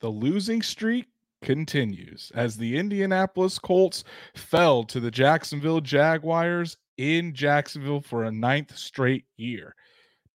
[0.00, 1.06] The losing streak
[1.42, 4.04] continues as the Indianapolis Colts
[4.34, 9.74] fell to the Jacksonville Jaguars in Jacksonville for a ninth straight year.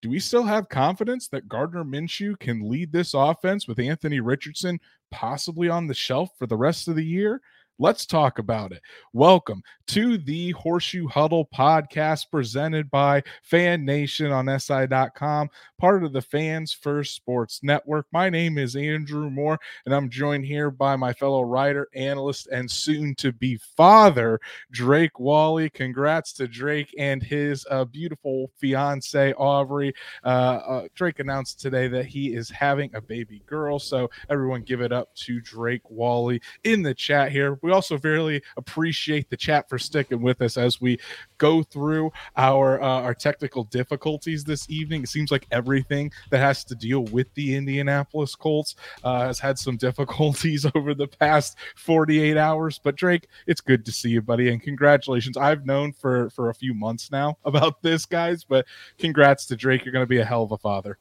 [0.02, 4.78] Do we still have confidence that Gardner Minshew can lead this offense with Anthony Richardson
[5.10, 7.40] possibly on the shelf for the rest of the year?
[7.78, 8.80] Let's talk about it.
[9.12, 16.22] Welcome to the Horseshoe Huddle podcast presented by Fan Nation on SI.com, part of the
[16.22, 18.06] Fans First Sports Network.
[18.12, 22.68] My name is Andrew Moore, and I'm joined here by my fellow writer, analyst, and
[22.68, 24.40] soon to be father,
[24.72, 25.68] Drake Wally.
[25.68, 29.92] Congrats to Drake and his uh, beautiful fiance, Aubrey.
[30.24, 33.78] Uh, uh, Drake announced today that he is having a baby girl.
[33.78, 38.42] So, everyone give it up to Drake Wally in the chat here we also really
[38.56, 40.98] appreciate the chat for sticking with us as we
[41.38, 45.02] go through our uh, our technical difficulties this evening.
[45.02, 49.58] It seems like everything that has to deal with the Indianapolis Colts uh, has had
[49.58, 52.80] some difficulties over the past 48 hours.
[52.82, 55.36] But Drake, it's good to see you, buddy, and congratulations.
[55.36, 58.66] I've known for for a few months now about this, guys, but
[58.98, 59.84] congrats to Drake.
[59.84, 60.98] You're going to be a hell of a father.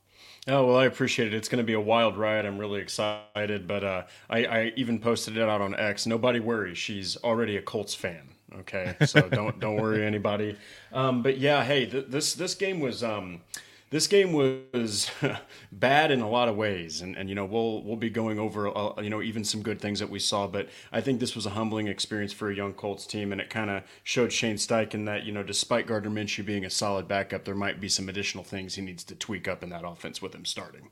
[0.47, 1.33] Oh well, I appreciate it.
[1.33, 2.45] It's going to be a wild ride.
[2.45, 3.67] I'm really excited.
[3.67, 6.05] But uh, I, I even posted it out on X.
[6.05, 6.75] Nobody worry.
[6.75, 8.29] She's already a Colts fan.
[8.59, 10.55] Okay, so don't don't worry anybody.
[10.93, 13.41] Um, but yeah, hey, th- this this game was um,
[13.95, 15.09] this game was
[15.71, 18.67] bad in a lot of ways, and, and you know we'll we'll be going over
[18.77, 21.45] uh, you know even some good things that we saw, but I think this was
[21.45, 25.05] a humbling experience for a young Colts team, and it kind of showed Shane Steichen
[25.05, 28.43] that you know despite Gardner Minshew being a solid backup, there might be some additional
[28.43, 30.89] things he needs to tweak up in that offense with him starting.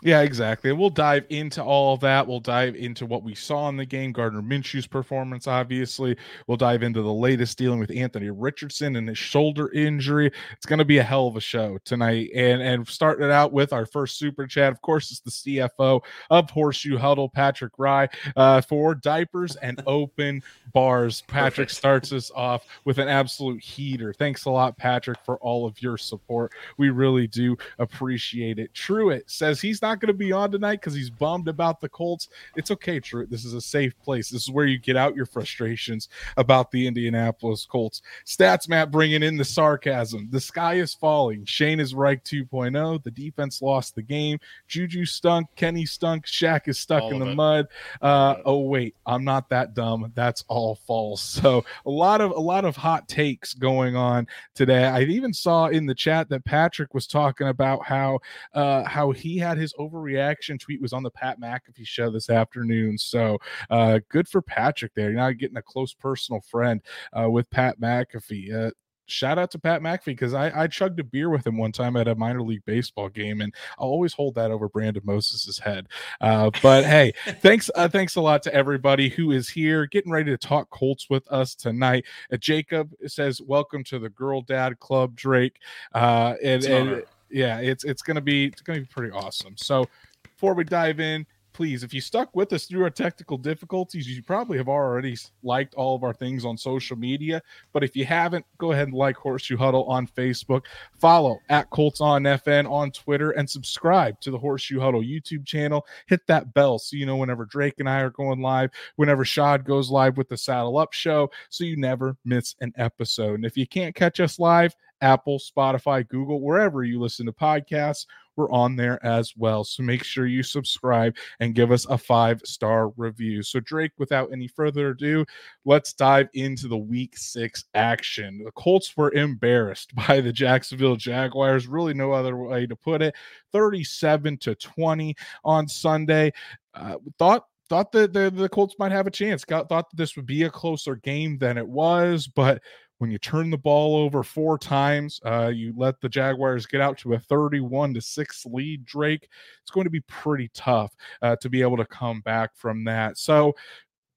[0.00, 0.70] Yeah, exactly.
[0.70, 2.24] We'll dive into all of that.
[2.24, 6.16] We'll dive into what we saw in the game, Gardner Minshew's performance, obviously.
[6.46, 10.30] We'll dive into the latest dealing with Anthony Richardson and his shoulder injury.
[10.52, 12.30] It's going to be a hell of a show tonight.
[12.32, 16.00] And and starting it out with our first super chat, of course, it's the CFO
[16.30, 21.22] of Horseshoe Huddle, Patrick Rye, uh, for diapers and open bars.
[21.22, 21.70] Patrick Perfect.
[21.72, 24.12] starts us off with an absolute heater.
[24.12, 26.52] Thanks a lot, Patrick, for all of your support.
[26.76, 28.72] We really do appreciate it.
[28.74, 31.88] Truitt says he's not not going to be on tonight because he's bummed about the
[31.88, 32.28] Colts.
[32.56, 33.26] It's okay, True.
[33.26, 34.28] This is a safe place.
[34.28, 38.02] This is where you get out your frustrations about the Indianapolis Colts.
[38.26, 40.28] Stats Matt bringing in the sarcasm.
[40.30, 41.44] The sky is falling.
[41.46, 43.02] Shane is right 2.0.
[43.02, 44.38] The defense lost the game.
[44.66, 45.48] Juju stunk.
[45.56, 46.26] Kenny stunk.
[46.26, 47.34] Shaq is stuck all in the it.
[47.34, 47.66] mud.
[48.02, 50.12] Uh, oh wait, I'm not that dumb.
[50.14, 51.38] That's all false.
[51.48, 54.84] So a lot of a lot of hot takes going on today.
[54.84, 58.18] I even saw in the chat that Patrick was talking about how
[58.54, 62.98] uh, how he had his overreaction tweet was on the Pat McAfee show this afternoon.
[62.98, 63.38] So
[63.70, 65.10] uh, good for Patrick there.
[65.10, 66.80] You're not getting a close personal friend
[67.18, 68.68] uh, with Pat McAfee.
[68.68, 68.70] Uh,
[69.08, 71.96] shout out to Pat McAfee because I, I chugged a beer with him one time
[71.96, 75.88] at a minor league baseball game, and I'll always hold that over Brandon Moses's head.
[76.20, 80.30] Uh, but hey, thanks uh, thanks a lot to everybody who is here, getting ready
[80.30, 82.04] to talk Colts with us tonight.
[82.32, 85.58] Uh, Jacob says, "Welcome to the Girl Dad Club, Drake,"
[85.94, 89.56] uh, and, and yeah, it's it's gonna be it's gonna be pretty awesome.
[89.56, 89.86] So
[90.22, 91.26] before we dive in,
[91.58, 95.74] please, if you stuck with us through our technical difficulties, you probably have already liked
[95.74, 97.42] all of our things on social media.
[97.72, 100.66] But if you haven't, go ahead and like Horseshoe Huddle on Facebook,
[100.96, 105.84] follow at Colts on FN on Twitter, and subscribe to the Horseshoe Huddle YouTube channel.
[106.06, 109.64] Hit that bell so you know whenever Drake and I are going live, whenever Shad
[109.64, 113.34] goes live with the Saddle Up Show, so you never miss an episode.
[113.34, 118.06] And if you can't catch us live, Apple, Spotify, Google, wherever you listen to podcasts.
[118.36, 119.64] We're on there as well.
[119.64, 123.42] So make sure you subscribe and give us a five star review.
[123.42, 125.26] So, Drake, without any further ado,
[125.64, 128.44] let's dive into the week six action.
[128.44, 131.66] The Colts were embarrassed by the Jacksonville Jaguars.
[131.66, 133.16] Really, no other way to put it
[133.52, 136.32] 37 to 20 on Sunday.
[136.74, 139.44] Uh, thought thought that the, the Colts might have a chance.
[139.44, 142.62] Got, thought that this would be a closer game than it was, but
[142.98, 146.98] when you turn the ball over four times, uh, you let the Jaguars get out
[146.98, 149.28] to a 31 to 6 lead, Drake.
[149.62, 153.18] It's going to be pretty tough uh, to be able to come back from that.
[153.18, 153.54] So,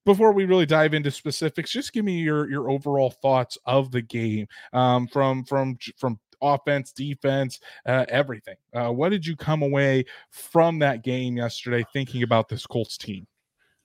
[0.04, 4.02] before we really dive into specifics, just give me your your overall thoughts of the
[4.02, 8.56] game um, from from from offense, defense, uh, everything.
[8.74, 13.26] Uh, what did you come away from that game yesterday thinking about this Colts team?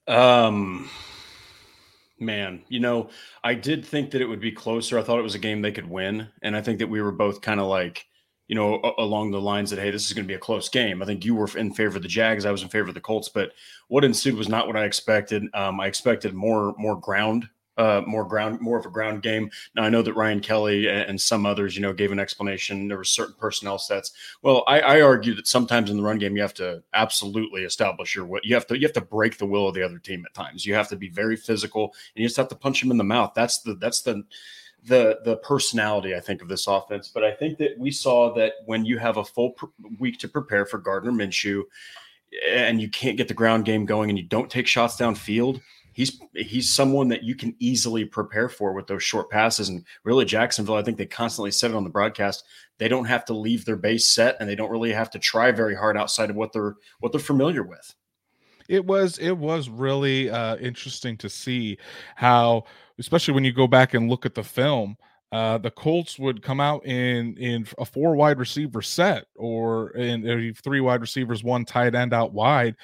[0.08, 0.90] Um,
[2.20, 3.10] man, you know,
[3.44, 4.98] I did think that it would be closer.
[4.98, 7.12] I thought it was a game they could win, and I think that we were
[7.12, 8.06] both kind of like
[8.48, 11.02] you know, along the lines that, hey, this is going to be a close game.
[11.02, 12.46] I think you were in favor of the Jags.
[12.46, 13.28] I was in favor of the Colts.
[13.28, 13.52] But
[13.88, 15.44] what ensued was not what I expected.
[15.52, 17.46] Um, I expected more more ground,
[17.78, 19.50] uh, more ground, more of a ground game.
[19.74, 22.88] Now I know that Ryan Kelly and some others, you know, gave an explanation.
[22.88, 24.12] There were certain personnel sets.
[24.42, 28.14] Well, I, I argue that sometimes in the run game you have to absolutely establish
[28.14, 30.24] your what you have to you have to break the will of the other team
[30.26, 30.66] at times.
[30.66, 31.84] You have to be very physical
[32.14, 33.32] and you just have to punch them in the mouth.
[33.34, 34.24] That's the that's the
[34.84, 37.10] the the personality I think of this offense.
[37.12, 39.66] But I think that we saw that when you have a full pr-
[39.98, 41.62] week to prepare for Gardner Minshew,
[42.46, 45.60] and you can't get the ground game going, and you don't take shots downfield,
[45.98, 49.68] he's he's someone that you can easily prepare for with those short passes.
[49.68, 52.44] And really, Jacksonville, I think they constantly said it on the broadcast.
[52.78, 55.50] They don't have to leave their base set, and they don't really have to try
[55.50, 57.96] very hard outside of what they're what they're familiar with.
[58.68, 61.78] It was it was really uh, interesting to see
[62.14, 62.64] how
[63.00, 64.96] especially when you go back and look at the film,
[65.30, 70.54] uh, the Colts would come out in in a four wide receiver set or in
[70.54, 72.74] three wide receivers, one tight end out wide,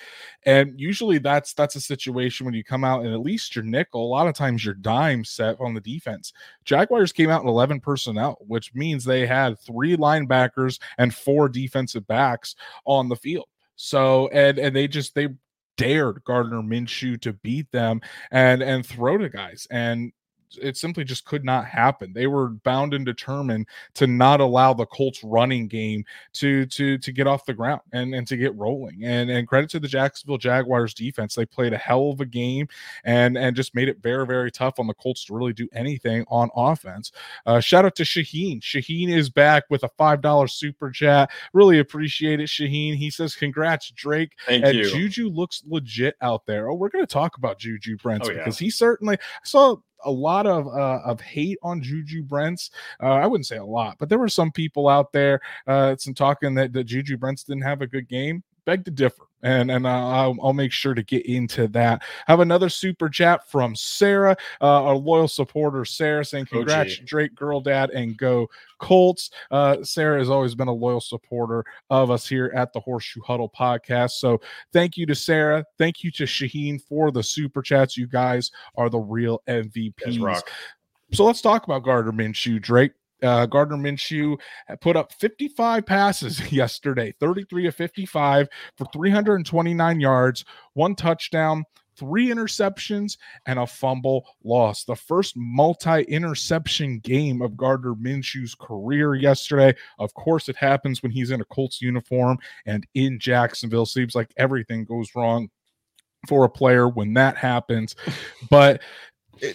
[0.45, 4.07] and usually that's that's a situation when you come out and at least your nickel.
[4.07, 6.35] A lot of times your dime set on the defense.
[6.67, 12.07] Jaguars came out in eleven personnel, which means they had three linebackers and four defensive
[12.07, 13.47] backs on the field.
[13.77, 15.29] So and and they just they
[15.77, 19.67] dared Gardner Minshew to beat them and and throw to guys.
[19.71, 20.13] And
[20.61, 22.13] it simply just could not happen.
[22.13, 26.05] They were bound and determined to not allow the Colts running game
[26.35, 29.05] to to to get off the ground and and to get rolling.
[29.05, 31.35] And and credit to the Jacksonville Jaguars defense.
[31.35, 32.69] They played a hell of a game
[33.05, 36.25] and and just made it very very tough on the Colts to really do anything
[36.29, 37.13] on offense.
[37.47, 38.61] Uh, shout out to Shaheen.
[38.61, 41.31] Shaheen is back with a five dollar super chat.
[41.53, 42.95] Really appreciate it, Shaheen.
[42.95, 44.91] He says, "Congrats, Drake." Thank and you.
[44.91, 46.69] Juju looks legit out there.
[46.69, 48.39] Oh, we're going to talk about Juju Brents oh, yeah.
[48.39, 52.71] because he certainly I saw a lot of uh, of hate on Juju Brents.
[53.03, 56.15] Uh, I wouldn't say a lot, but there were some people out there, uh, some
[56.15, 58.43] talking that, that Juju Brents didn't have a good game.
[58.65, 62.03] Beg to differ and and I'll, I'll make sure to get into that.
[62.27, 67.05] I have another super chat from Sarah, uh, our loyal supporter, Sarah, saying congrats, oh,
[67.05, 68.49] Drake, girl dad, and go
[68.79, 69.31] Colts.
[69.51, 73.53] Uh, Sarah has always been a loyal supporter of us here at the Horseshoe Huddle
[73.57, 74.13] podcast.
[74.13, 74.41] So
[74.73, 75.65] thank you to Sarah.
[75.79, 77.97] Thank you to Shaheen for the super chats.
[77.97, 80.19] You guys are the real MVPs.
[81.13, 82.93] So let's talk about Gardner Minshew, Drake.
[83.25, 84.39] Uh, Gardner Minshew
[84.81, 90.45] put up 55 passes yesterday, 33 of 55 for 329 yards,
[90.75, 91.65] one touchdown,
[91.97, 93.17] three interceptions,
[93.47, 94.85] and a fumble loss.
[94.85, 99.75] The first multi interception game of Gardner Minshew's career yesterday.
[99.99, 103.87] Of course, it happens when he's in a Colts uniform and in Jacksonville.
[103.87, 105.49] Seems like everything goes wrong
[106.29, 107.95] for a player when that happens.
[108.51, 108.83] But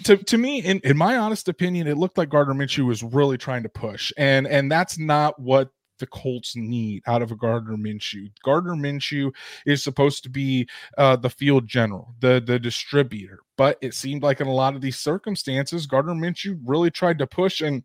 [0.03, 3.37] to, to me, in, in my honest opinion, it looked like Gardner Minshew was really
[3.37, 7.77] trying to push, and and that's not what the Colts need out of a Gardner
[7.77, 8.31] Minshew.
[8.43, 9.31] Gardner Minshew
[9.65, 10.67] is supposed to be
[10.97, 14.81] uh, the field general, the the distributor, but it seemed like in a lot of
[14.81, 17.83] these circumstances, Gardner Minshew really tried to push and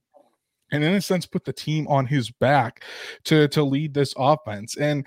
[0.73, 2.85] and in a sense put the team on his back
[3.25, 4.77] to to lead this offense.
[4.77, 5.05] And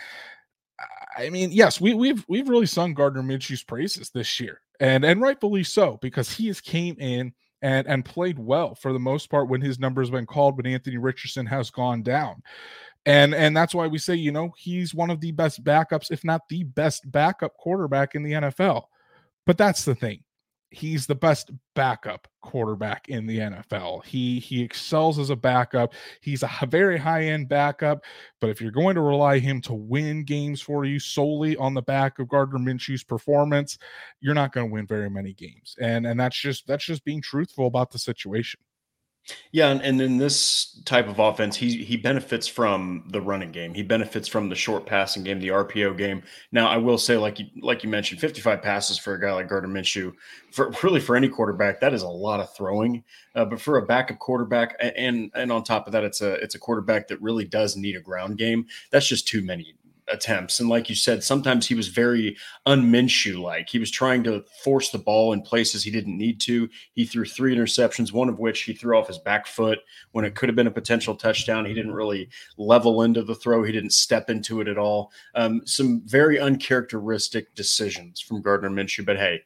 [1.17, 5.21] I mean, yes, we, we've we've really sung Gardner Minshew's praises this year and and
[5.21, 9.49] rightfully so because he has came in and and played well for the most part
[9.49, 12.41] when his number has been called, but Anthony Richardson has gone down.
[13.05, 16.23] And and that's why we say, you know, he's one of the best backups, if
[16.23, 18.83] not the best backup quarterback in the NFL.
[19.45, 20.23] But that's the thing
[20.69, 24.05] he's the best backup quarterback in the NFL.
[24.05, 25.93] He he excels as a backup.
[26.21, 28.03] He's a very high end backup,
[28.41, 31.81] but if you're going to rely him to win games for you solely on the
[31.81, 33.77] back of Gardner Minshew's performance,
[34.19, 35.75] you're not going to win very many games.
[35.79, 38.59] And and that's just that's just being truthful about the situation.
[39.51, 43.73] Yeah, and, and in this type of offense, he he benefits from the running game.
[43.73, 46.23] He benefits from the short passing game, the RPO game.
[46.51, 49.49] Now, I will say, like you like you mentioned, 55 passes for a guy like
[49.49, 50.13] Gardner Minshew,
[50.51, 53.03] for really for any quarterback, that is a lot of throwing.
[53.35, 56.55] Uh, but for a backup quarterback, and and on top of that, it's a it's
[56.55, 58.65] a quarterback that really does need a ground game.
[58.91, 59.75] That's just too many
[60.09, 60.59] attempts.
[60.59, 63.69] And like you said, sometimes he was very unminshew like.
[63.69, 66.69] He was trying to force the ball in places he didn't need to.
[66.93, 69.79] He threw three interceptions, one of which he threw off his back foot
[70.11, 71.65] when it could have been a potential touchdown.
[71.65, 75.11] He didn't really level into the throw, he didn't step into it at all.
[75.35, 79.05] Um, some very uncharacteristic decisions from Gardner Minshew.
[79.05, 79.41] But hey,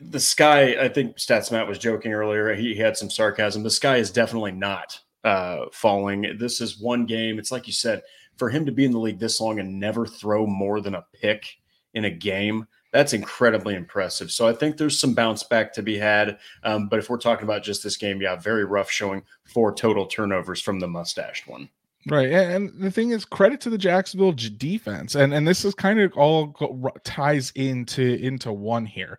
[0.00, 2.54] the sky, I think Stats Matt was joking earlier.
[2.54, 3.62] He, he had some sarcasm.
[3.62, 6.36] The sky is definitely not uh, falling.
[6.38, 7.38] This is one game.
[7.38, 8.02] It's like you said,
[8.36, 11.06] for him to be in the league this long and never throw more than a
[11.12, 11.46] pick
[11.94, 14.30] in a game, that's incredibly impressive.
[14.30, 16.38] So I think there's some bounce back to be had.
[16.62, 20.06] Um, but if we're talking about just this game, yeah, very rough showing four total
[20.06, 21.68] turnovers from the mustached one.
[22.08, 25.98] Right, and the thing is, credit to the Jacksonville defense, and and this is kind
[25.98, 26.54] of all
[27.02, 29.18] ties into into one here.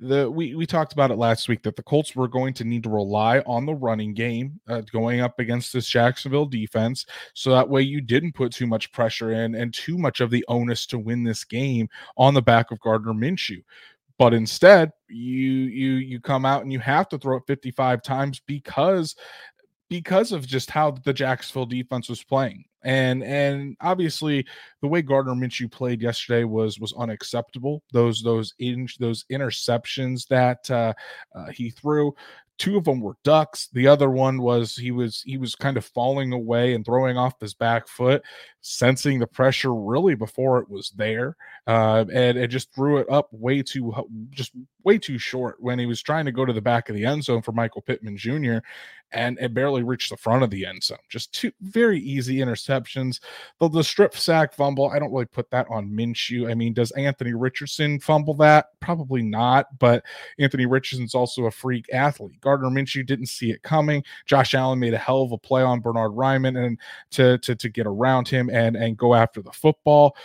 [0.00, 2.82] The we we talked about it last week that the Colts were going to need
[2.82, 7.68] to rely on the running game uh, going up against this Jacksonville defense, so that
[7.68, 10.98] way you didn't put too much pressure in and too much of the onus to
[10.98, 13.62] win this game on the back of Gardner Minshew
[14.16, 18.40] but instead you you you come out and you have to throw it 55 times
[18.46, 19.16] because
[20.00, 22.64] because of just how the Jacksonville defense was playing.
[22.82, 24.44] And and obviously
[24.82, 27.82] the way Gardner Minshew played yesterday was was unacceptable.
[27.92, 30.94] Those those in, those interceptions that uh,
[31.34, 32.12] uh, he threw,
[32.58, 35.84] two of them were ducks the other one was he was he was kind of
[35.84, 38.22] falling away and throwing off his back foot
[38.60, 41.36] sensing the pressure really before it was there
[41.66, 43.92] uh, and it just threw it up way too
[44.30, 44.52] just
[44.84, 47.24] way too short when he was trying to go to the back of the end
[47.24, 48.58] zone for michael pittman jr
[49.14, 50.98] and it barely reached the front of the end zone.
[51.08, 53.20] Just two very easy interceptions.
[53.60, 56.50] The, strip sack fumble i don't really put that on minshew.
[56.50, 58.68] I mean does anthony richardson fumble that?
[58.80, 60.02] Probably not but
[60.38, 62.40] anthony richardson's also a freak athlete.
[62.40, 64.02] Gardner Minshew didn't see it coming.
[64.26, 66.78] Josh Allen made a hell of a play on Bernard Raimann and
[67.12, 70.16] to to to get around him and and go after the football.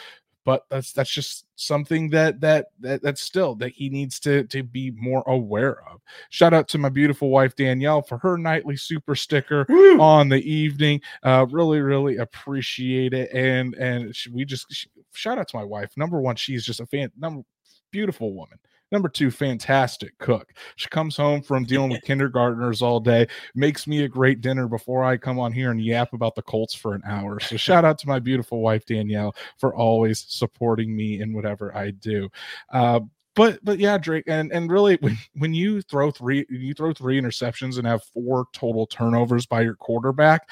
[0.45, 4.63] But that's that's just something that that that that's still that he needs to to
[4.63, 6.01] be more aware of.
[6.29, 9.99] Shout out to my beautiful wife Danielle for her nightly super sticker Woo!
[9.99, 11.01] on the evening.
[11.23, 13.31] Uh, really really appreciate it.
[13.33, 15.91] And and she, we just she, shout out to my wife.
[15.97, 17.11] Number one, she's just a fan.
[17.17, 17.43] Number
[17.91, 18.59] beautiful woman.
[18.91, 20.53] Number two, fantastic cook.
[20.75, 25.03] She comes home from dealing with kindergartners all day, makes me a great dinner before
[25.03, 27.39] I come on here and yap about the Colts for an hour.
[27.39, 31.91] So shout out to my beautiful wife Danielle for always supporting me in whatever I
[31.91, 32.29] do.
[32.71, 33.01] Uh,
[33.35, 37.21] but but yeah, Drake, and and really when when you throw three you throw three
[37.21, 40.49] interceptions and have four total turnovers by your quarterback,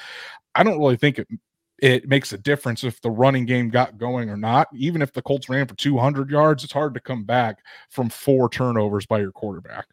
[0.54, 1.28] I don't really think it
[1.78, 4.68] it makes a difference if the running game got going or not.
[4.74, 7.58] Even if the Colts ran for 200 yards, it's hard to come back
[7.88, 9.86] from four turnovers by your quarterback.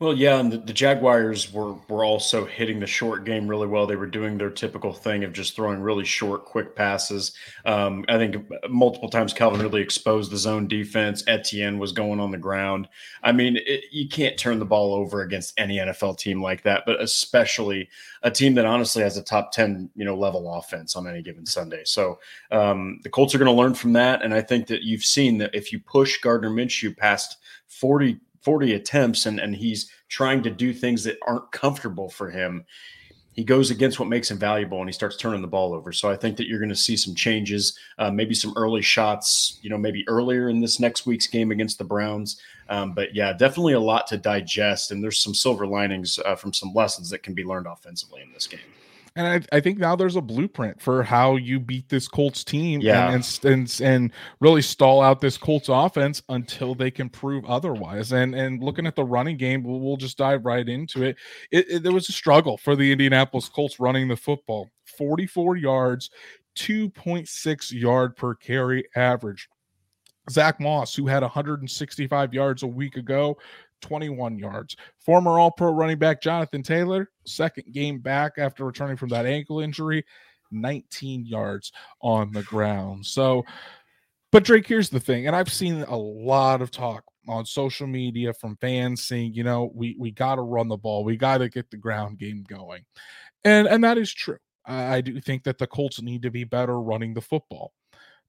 [0.00, 3.86] Well, yeah, and the, the, Jaguars were were also hitting the short game really well.
[3.86, 7.32] They were doing their typical thing of just throwing really short, quick passes.
[7.64, 11.24] Um, I think multiple times Calvin really exposed the zone defense.
[11.26, 12.88] Etienne was going on the ground.
[13.22, 16.84] I mean, it, you can't turn the ball over against any NFL team like that,
[16.86, 17.88] but especially
[18.22, 21.46] a team that honestly has a top ten, you know, level offense on any given
[21.46, 21.82] Sunday.
[21.84, 22.18] So
[22.50, 25.38] um, the Colts are going to learn from that, and I think that you've seen
[25.38, 30.50] that if you push Gardner Minshew past forty 40 attempts and, and he's trying to
[30.50, 32.64] do things that aren't comfortable for him,
[33.38, 35.92] he goes against what makes him valuable and he starts turning the ball over.
[35.92, 39.60] So I think that you're going to see some changes, uh, maybe some early shots,
[39.62, 42.40] you know, maybe earlier in this next week's game against the Browns.
[42.68, 44.90] Um, but yeah, definitely a lot to digest.
[44.90, 48.32] And there's some silver linings uh, from some lessons that can be learned offensively in
[48.32, 48.58] this game.
[49.18, 52.80] And I, I, think now there's a blueprint for how you beat this Colts team
[52.80, 53.10] yeah.
[53.10, 58.12] and, and, and really stall out this Colts offense until they can prove otherwise.
[58.12, 61.16] And and looking at the running game, we'll, we'll just dive right into it.
[61.50, 61.82] It, it.
[61.82, 64.70] There was a struggle for the Indianapolis Colts running the football.
[64.96, 66.10] 44 yards,
[66.56, 69.48] 2.6 yard per carry average.
[70.30, 73.36] Zach Moss, who had 165 yards a week ago,
[73.80, 74.76] 21 yards.
[74.98, 79.60] Former All Pro running back Jonathan Taylor, second game back after returning from that ankle
[79.60, 80.04] injury,
[80.50, 83.06] 19 yards on the ground.
[83.06, 83.44] So,
[84.30, 88.32] but Drake, here's the thing, and I've seen a lot of talk on social media
[88.32, 91.48] from fans saying, you know, we we got to run the ball, we got to
[91.48, 92.84] get the ground game going,
[93.44, 94.38] and and that is true.
[94.66, 97.72] I, I do think that the Colts need to be better running the football,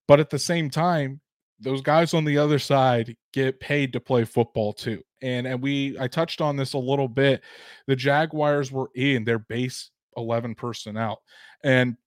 [0.07, 1.21] but at the same time,
[1.59, 5.01] those guys on the other side get paid to play football too.
[5.21, 7.41] And and we I touched on this a little bit.
[7.87, 11.21] The Jaguars were in their base 11 personnel.
[11.63, 11.97] And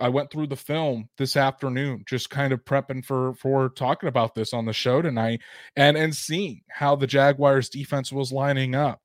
[0.00, 4.34] I went through the film this afternoon, just kind of prepping for for talking about
[4.34, 5.40] this on the show tonight,
[5.74, 9.00] and and seeing how the Jaguars defense was lining up.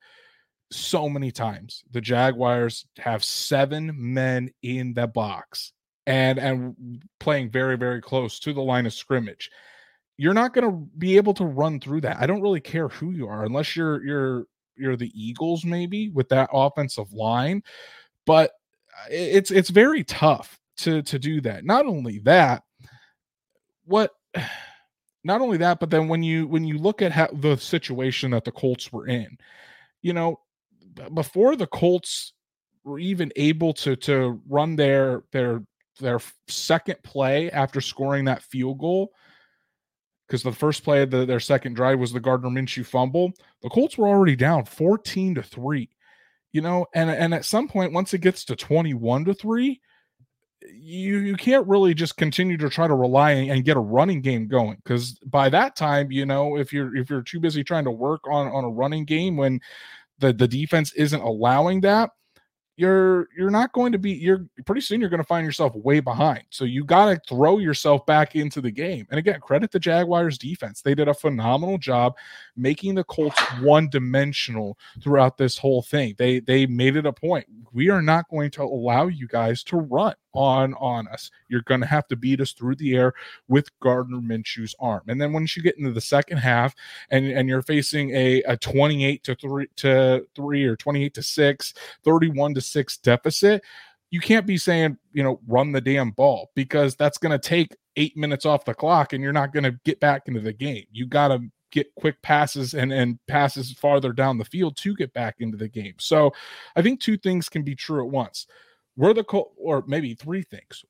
[0.71, 5.73] So many times the Jaguars have seven men in the box
[6.07, 9.49] and and playing very very close to the line of scrimmage
[10.17, 12.17] you're not going to be able to run through that.
[12.19, 16.29] I don't really care who you are, unless you're you're you're the Eagles maybe with
[16.29, 17.63] that offensive line,
[18.25, 18.51] but
[18.97, 21.65] uh, it's it's very tough to to do that.
[21.65, 22.63] Not only that,
[23.85, 24.11] what
[25.23, 28.45] not only that, but then when you when you look at how the situation that
[28.45, 29.37] the Colts were in,
[30.01, 30.39] you know,
[31.13, 32.33] before the Colts
[32.83, 35.63] were even able to to run their their
[35.99, 39.11] their second play after scoring that field goal
[40.31, 43.33] because the first play of the, their second drive was the Gardner Minshew fumble.
[43.61, 45.89] The Colts were already down 14 to 3.
[46.53, 49.81] You know, and and at some point once it gets to 21 to 3,
[50.73, 54.47] you you can't really just continue to try to rely and get a running game
[54.47, 57.91] going because by that time, you know, if you're if you're too busy trying to
[57.91, 59.61] work on on a running game when
[60.19, 62.09] the the defense isn't allowing that,
[62.81, 65.99] you're you're not going to be you're pretty soon you're going to find yourself way
[65.99, 66.41] behind.
[66.49, 69.05] So you got to throw yourself back into the game.
[69.11, 70.81] And again, credit the Jaguars defense.
[70.81, 72.17] They did a phenomenal job
[72.57, 76.15] making the Colts one-dimensional throughout this whole thing.
[76.17, 77.45] They they made it a point.
[77.71, 81.31] We are not going to allow you guys to run on on us.
[81.47, 83.13] You're going to have to beat us through the air
[83.47, 85.01] with Gardner Minshew's arm.
[85.07, 86.75] And then once you get into the second half
[87.09, 91.73] and and you're facing a a 28 to 3 to 3 or 28 to 6,
[92.03, 93.63] 31 to 6 deficit,
[94.09, 97.75] you can't be saying, you know, run the damn ball because that's going to take
[97.95, 100.85] 8 minutes off the clock and you're not going to get back into the game.
[100.91, 105.13] You got to get quick passes and and passes farther down the field to get
[105.13, 105.95] back into the game.
[105.99, 106.33] So,
[106.75, 108.45] I think two things can be true at once
[108.95, 110.83] were the Colts, or maybe three things.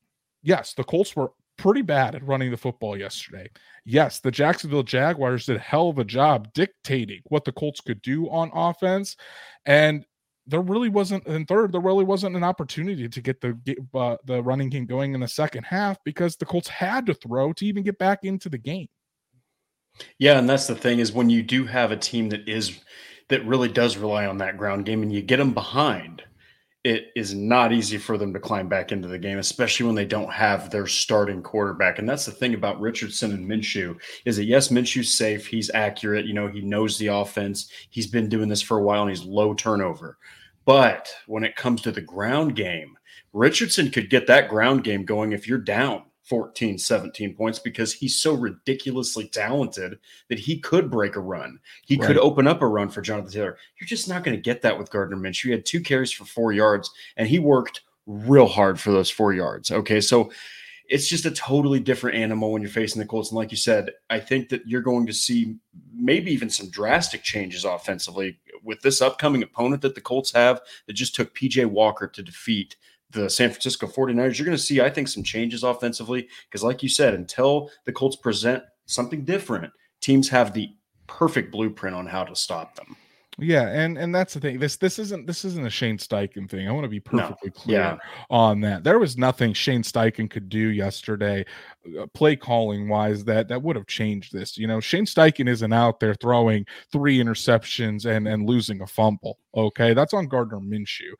[0.43, 3.49] Yes, the Colts were pretty bad at running the football yesterday.
[3.85, 8.01] Yes, the Jacksonville Jaguars did a hell of a job dictating what the Colts could
[8.01, 9.15] do on offense.
[9.65, 10.05] And
[10.47, 13.55] there really wasn't, and third, there really wasn't an opportunity to get the
[13.93, 17.53] uh, the running game going in the second half because the Colts had to throw
[17.53, 18.87] to even get back into the game.
[20.17, 22.79] Yeah, and that's the thing is when you do have a team that is
[23.29, 26.23] that really does rely on that ground game and you get them behind
[26.83, 30.05] it is not easy for them to climb back into the game, especially when they
[30.05, 31.99] don't have their starting quarterback.
[31.99, 36.25] And that's the thing about Richardson and Minshew is that yes, Minshew's safe, he's accurate,
[36.25, 39.23] you know, he knows the offense, he's been doing this for a while, and he's
[39.23, 40.17] low turnover.
[40.65, 42.97] But when it comes to the ground game,
[43.33, 48.17] Richardson could get that ground game going if you're down 14, 17 points because he's
[48.17, 51.59] so ridiculously talented that he could break a run.
[51.85, 52.07] He right.
[52.07, 53.57] could open up a run for Jonathan Taylor.
[53.77, 55.47] You're just not going to get that with Gardner Minshew.
[55.47, 59.33] He had two carries for four yards, and he worked real hard for those four
[59.33, 59.71] yards.
[59.71, 60.31] Okay, so
[60.87, 63.31] it's just a totally different animal when you're facing the Colts.
[63.31, 65.57] And like you said, I think that you're going to see
[65.93, 70.93] maybe even some drastic changes offensively with this upcoming opponent that the Colts have that
[70.93, 72.77] just took PJ Walker to defeat
[73.11, 76.27] the San Francisco 49ers, you're going to see, I think, some changes offensively.
[76.49, 79.71] Because, like you said, until the Colts present something different,
[80.01, 80.69] teams have the
[81.07, 82.95] perfect blueprint on how to stop them.
[83.37, 84.59] Yeah, and and that's the thing.
[84.59, 86.67] This this isn't this isn't a Shane Steichen thing.
[86.67, 87.61] I want to be perfectly no.
[87.61, 87.97] clear yeah.
[88.29, 88.83] on that.
[88.83, 91.45] There was nothing Shane Steichen could do yesterday,
[91.99, 94.57] uh, play calling wise, that that would have changed this.
[94.57, 99.39] You know, Shane Steichen isn't out there throwing three interceptions and and losing a fumble.
[99.55, 101.11] Okay, that's on Gardner Minshew.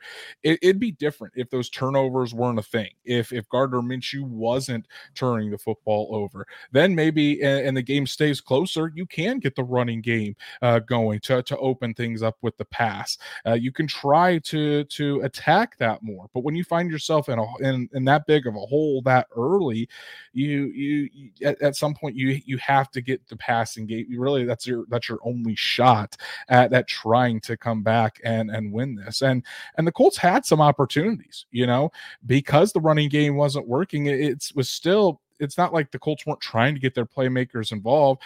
[0.43, 2.89] It, would be different if those turnovers weren't a thing.
[3.06, 8.06] If if Gardner Minshew wasn't turning the football over, then maybe and, and the game
[8.06, 12.38] stays closer, you can get the running game uh, going to to open things up
[12.42, 13.18] with the pass.
[13.46, 16.28] Uh, you can try to to attack that more.
[16.34, 19.28] But when you find yourself in a in, in that big of a hole that
[19.36, 19.88] early,
[20.34, 21.10] you you,
[21.44, 24.06] at, at, some point you you have to get the passing game.
[24.10, 26.18] You really that's your that's your only shot
[26.50, 29.22] at at trying to come back and and win this.
[29.22, 29.44] And
[29.78, 31.92] and the Colts had some opportunities, you know,
[32.26, 34.08] because the running game wasn't working.
[34.08, 37.72] It, it was still it's not like the Colts weren't trying to get their playmakers
[37.72, 38.22] involved.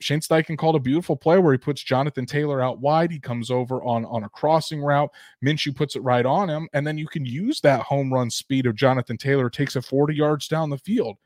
[0.00, 3.10] Shane Steichen called a beautiful play where he puts Jonathan Taylor out wide.
[3.10, 5.10] He comes over on, on a crossing route.
[5.44, 6.68] Minshew puts it right on him.
[6.72, 10.14] And then you can use that home run speed of Jonathan Taylor, takes it 40
[10.14, 11.16] yards down the field.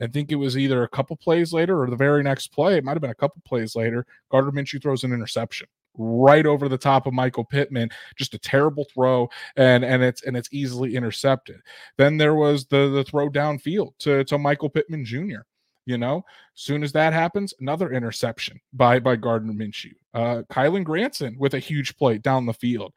[0.00, 2.76] I think it was either a couple plays later or the very next play.
[2.76, 4.06] It might have been a couple plays later.
[4.30, 5.66] Gardner Minshew throws an interception
[5.98, 7.90] right over the top of Michael Pittman.
[8.16, 11.60] Just a terrible throw, and and it's and it's easily intercepted.
[11.96, 15.40] Then there was the the throw downfield to to Michael Pittman Jr.
[15.88, 16.22] You know,
[16.52, 19.94] soon as that happens, another interception by by Gardner Minshew.
[20.12, 22.92] Uh, Kylen Granson with a huge play down the field.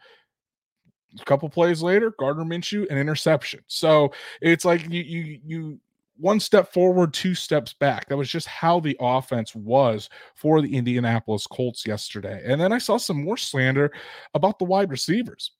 [1.17, 3.61] A couple plays later, Gardner Minshew an interception.
[3.67, 5.79] So it's like you you you
[6.17, 8.09] one step forward, two steps back.
[8.09, 12.43] That was just how the offense was for the Indianapolis Colts yesterday.
[12.45, 13.93] And then I saw some more slander
[14.33, 15.51] about the wide receivers.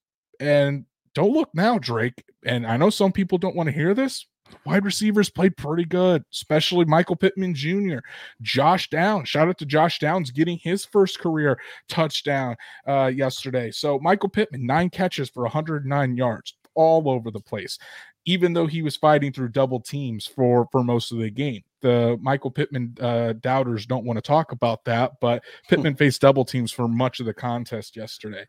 [0.41, 2.26] And don't look now, Drake.
[2.46, 4.26] And I know some people don't want to hear this,
[4.66, 8.00] wide receivers played pretty good, especially Michael Pittman Jr.,
[8.42, 9.30] Josh Downs.
[9.30, 11.60] Shout out to Josh Downs getting his first career
[11.90, 12.56] touchdown
[12.88, 13.72] uh, yesterday.
[13.72, 17.78] So Michael Pittman, nine catches for 109 yards all over the place,
[18.26, 21.62] even though he was fighting through double teams for for most of the game.
[21.82, 26.46] The Michael Pittman uh, doubters don't want to talk about that, but Pittman faced double
[26.46, 28.46] teams for much of the contest yesterday.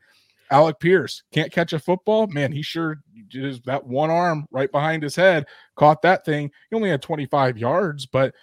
[0.52, 2.26] Alec Pierce can't catch a football.
[2.26, 6.50] Man, he sure did that one arm right behind his head, caught that thing.
[6.70, 8.34] He only had 25 yards, but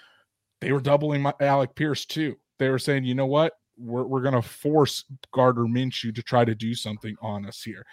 [0.60, 2.36] they were doubling my, Alec Pierce too.
[2.58, 3.54] They were saying, you know what?
[3.78, 7.86] We're, we're going to force Gardner Minshew to try to do something on us here.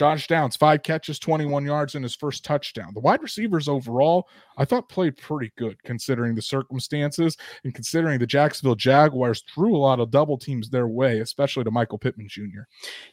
[0.00, 2.94] Josh Downs, five catches, 21 yards in his first touchdown.
[2.94, 8.26] The wide receivers overall, I thought played pretty good considering the circumstances and considering the
[8.26, 12.62] Jacksonville Jaguars threw a lot of double teams their way, especially to Michael Pittman Jr.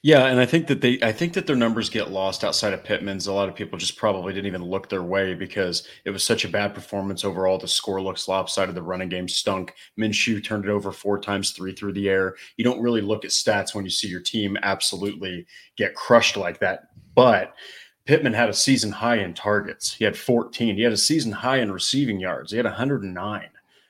[0.02, 2.86] Yeah, and I think that they I think that their numbers get lost outside of
[2.86, 3.28] Pittman's.
[3.28, 6.46] A lot of people just probably didn't even look their way because it was such
[6.46, 7.58] a bad performance overall.
[7.58, 9.74] The score looks lopsided, the running game stunk.
[10.00, 12.36] Minshew turned it over four times, three through the air.
[12.56, 15.46] You don't really look at stats when you see your team absolutely
[15.76, 16.77] get crushed like that
[17.16, 17.54] but
[18.06, 19.94] Pittman had a season high in targets.
[19.94, 20.76] He had 14.
[20.76, 22.52] He had a season high in receiving yards.
[22.52, 23.50] He had 109.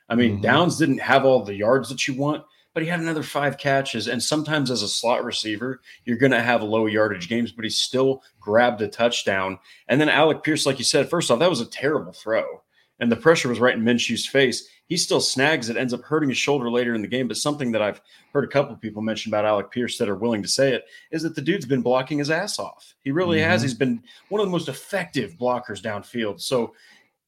[0.09, 0.41] I mean, mm-hmm.
[0.41, 4.07] Downs didn't have all the yards that you want, but he had another five catches.
[4.07, 7.69] And sometimes as a slot receiver, you're going to have low yardage games, but he
[7.69, 9.59] still grabbed a touchdown.
[9.87, 12.61] And then Alec Pierce, like you said, first off, that was a terrible throw.
[12.99, 16.29] And the pressure was right in Minshew's face he still snags it, ends up hurting
[16.29, 17.27] his shoulder later in the game.
[17.27, 18.01] But something that I've
[18.33, 21.23] heard a couple people mention about Alec Pierce that are willing to say it is
[21.23, 22.95] that the dude's been blocking his ass off.
[23.03, 23.49] He really mm-hmm.
[23.49, 23.61] has.
[23.61, 26.39] He's been one of the most effective blockers downfield.
[26.39, 26.73] So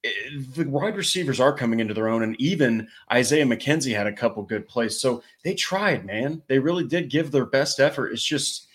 [0.06, 0.10] eh,
[0.56, 4.42] the wide receivers are coming into their own, and even Isaiah McKenzie had a couple
[4.44, 5.00] good plays.
[5.00, 6.42] So they tried, man.
[6.48, 8.14] They really did give their best effort.
[8.14, 8.69] It's just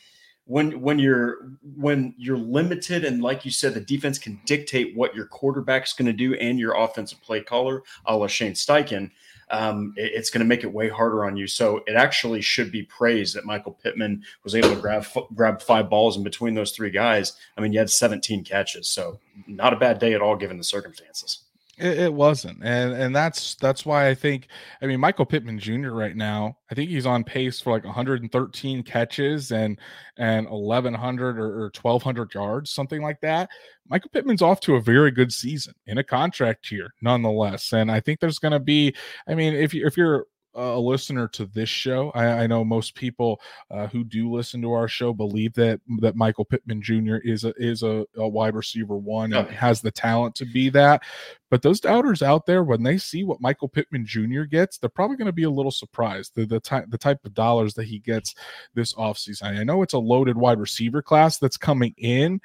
[0.47, 1.39] when when you're
[1.77, 6.07] when you're limited and like you said the defense can dictate what your quarterback's going
[6.07, 9.11] to do and your offensive play caller a la shane steichen
[9.51, 11.47] um, it, it's going to make it way harder on you.
[11.47, 15.89] So it actually should be praised that michael pittman was able to grab grab five
[15.89, 17.35] balls in between those three guys.
[17.57, 20.65] I mean you had 17 catches so not a bad day at all given the
[20.65, 21.44] circumstances
[21.79, 24.49] it, it, wasn't, and and that's that's why I think.
[24.81, 25.91] I mean, Michael Pittman Jr.
[25.91, 29.79] right now, I think he's on pace for like 113 catches and
[30.17, 33.51] and 1100 or, or 1200 yards, something like that.
[33.89, 37.73] Michael Pittman's off to a very good season in a contract here, nonetheless.
[37.73, 38.95] And I think there's going to be.
[39.27, 42.11] I mean, if you if you're a listener to this show.
[42.15, 43.41] I, I know most people
[43.71, 47.17] uh, who do listen to our show believe that that Michael Pittman Jr.
[47.17, 51.03] is a is a, a wide receiver one and has the talent to be that.
[51.51, 54.43] But those doubters out there, when they see what Michael Pittman Jr.
[54.43, 57.35] gets, they're probably going to be a little surprised the the, ty- the type of
[57.35, 58.35] dollars that he gets
[58.75, 59.59] this offseason.
[59.59, 62.41] I know it's a loaded wide receiver class that's coming in,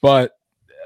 [0.00, 0.32] but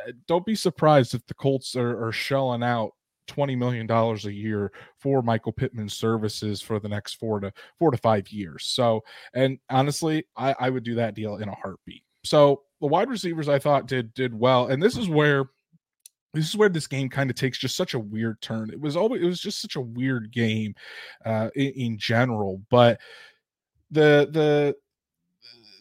[0.07, 2.92] uh, don't be surprised if the Colts are, are shelling out
[3.26, 7.90] twenty million dollars a year for Michael Pittman's services for the next four to four
[7.90, 8.66] to five years.
[8.66, 9.02] So,
[9.34, 12.02] and honestly, I, I would do that deal in a heartbeat.
[12.24, 15.46] So the wide receivers I thought did did well, and this is where
[16.34, 18.70] this is where this game kind of takes just such a weird turn.
[18.70, 20.74] It was always it was just such a weird game
[21.24, 23.00] uh, in, in general, but
[23.90, 24.76] the the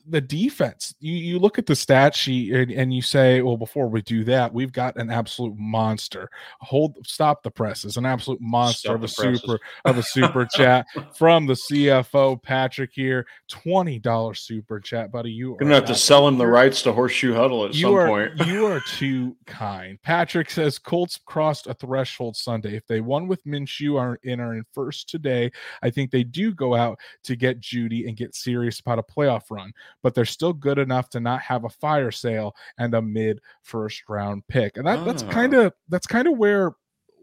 [0.08, 0.94] the defense.
[1.00, 4.24] You you look at the stat sheet and, and, you say, well, before we do
[4.26, 6.30] that, we've got an absolute monster.
[6.62, 10.86] Hold stop the presses, an absolute monster stop of a super of a super chat
[11.16, 13.26] from the CFO Patrick here.
[13.48, 15.32] Twenty dollar super chat, buddy.
[15.32, 17.96] You are gonna have to sell him the rights to horseshoe huddle at you some
[17.96, 18.48] are, point.
[18.48, 20.02] you are too kind.
[20.04, 22.76] Patrick says Colts crossed a threshold Sunday.
[22.76, 26.54] If they won with Minshew are in are in first today, I think they do
[26.54, 29.74] go out to get Jeudy and get serious about a playoff run
[30.06, 34.04] but they're still good enough to not have a fire sale and a mid first
[34.08, 34.78] round pick.
[34.78, 35.04] And that, oh.
[35.04, 36.76] that's kind of that's kind of where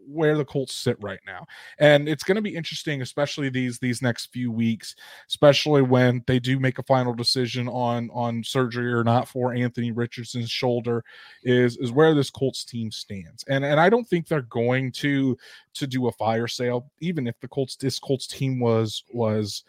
[0.05, 1.45] where the Colts sit right now.
[1.79, 4.97] And it's going to be interesting, especially these these next few weeks,
[5.29, 9.93] especially when they do make a final decision on on surgery or not for Anthony
[9.93, 11.05] Richardson's shoulder,
[11.41, 13.45] is is where this Colts team stands.
[13.47, 15.37] And and I don't think they're going to
[15.75, 19.63] to do a fire sale, even if the Colts this Colts team was was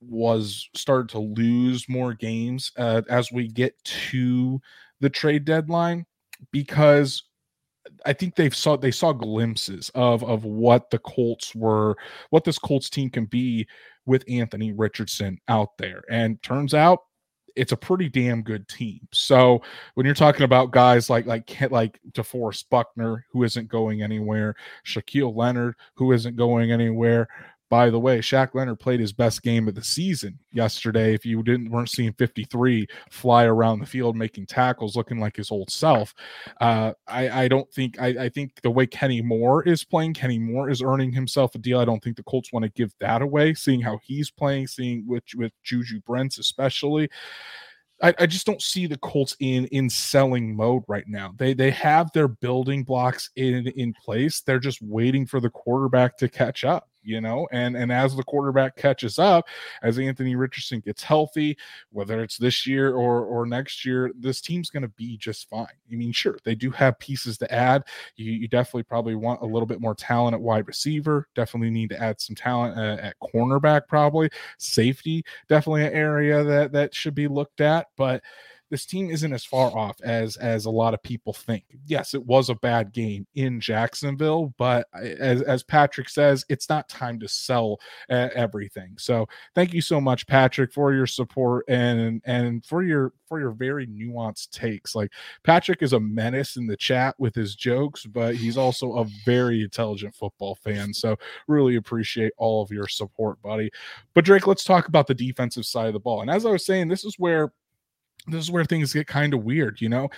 [0.00, 4.60] was started to lose more games uh, as we get to
[5.00, 6.06] the trade deadline
[6.52, 7.24] because
[8.04, 11.96] I think they've saw they saw glimpses of of what the Colts were,
[12.30, 13.66] what this Colts team can be
[14.06, 16.02] with Anthony Richardson out there.
[16.10, 17.00] And turns out
[17.56, 19.00] it's a pretty damn good team.
[19.12, 19.62] So
[19.94, 24.54] when you're talking about guys like like like DeForest Buckner, who isn't going anywhere,
[24.86, 27.28] Shaquille Leonard, who isn't going anywhere,
[27.70, 31.14] by the way, Shaq Leonard played his best game of the season yesterday.
[31.14, 35.52] If you didn't weren't seeing 53 fly around the field making tackles, looking like his
[35.52, 36.12] old self,
[36.60, 40.38] uh, I, I, don't think I, I, think the way Kenny Moore is playing, Kenny
[40.40, 41.78] Moore is earning himself a deal.
[41.78, 45.04] I don't think the Colts want to give that away, seeing how he's playing, seeing
[45.06, 47.08] with with Juju Brents especially.
[48.02, 51.34] I, I, just don't see the Colts in in selling mode right now.
[51.36, 54.40] They they have their building blocks in in place.
[54.40, 56.89] They're just waiting for the quarterback to catch up.
[57.02, 59.48] You know, and and as the quarterback catches up,
[59.82, 61.56] as Anthony Richardson gets healthy,
[61.90, 65.66] whether it's this year or or next year, this team's going to be just fine.
[65.90, 67.84] I mean, sure, they do have pieces to add.
[68.16, 71.28] You, you definitely probably want a little bit more talent at wide receiver.
[71.34, 75.24] Definitely need to add some talent uh, at cornerback, probably safety.
[75.48, 78.22] Definitely an area that that should be looked at, but
[78.70, 81.64] this team isn't as far off as as a lot of people think.
[81.86, 86.88] Yes, it was a bad game in Jacksonville, but as as Patrick says, it's not
[86.88, 87.78] time to sell
[88.08, 88.94] uh, everything.
[88.98, 93.52] So thank you so much, Patrick, for your support and and for your for your
[93.52, 94.94] very nuanced takes.
[94.94, 95.12] Like
[95.44, 99.62] Patrick is a menace in the chat with his jokes, but he's also a very
[99.62, 100.92] intelligent football fan.
[100.92, 103.70] So really appreciate all of your support, buddy.
[104.14, 106.22] But Drake, let's talk about the defensive side of the ball.
[106.22, 107.52] And as I was saying, this is where
[108.26, 109.80] this is where things get kind of weird.
[109.80, 110.08] You know,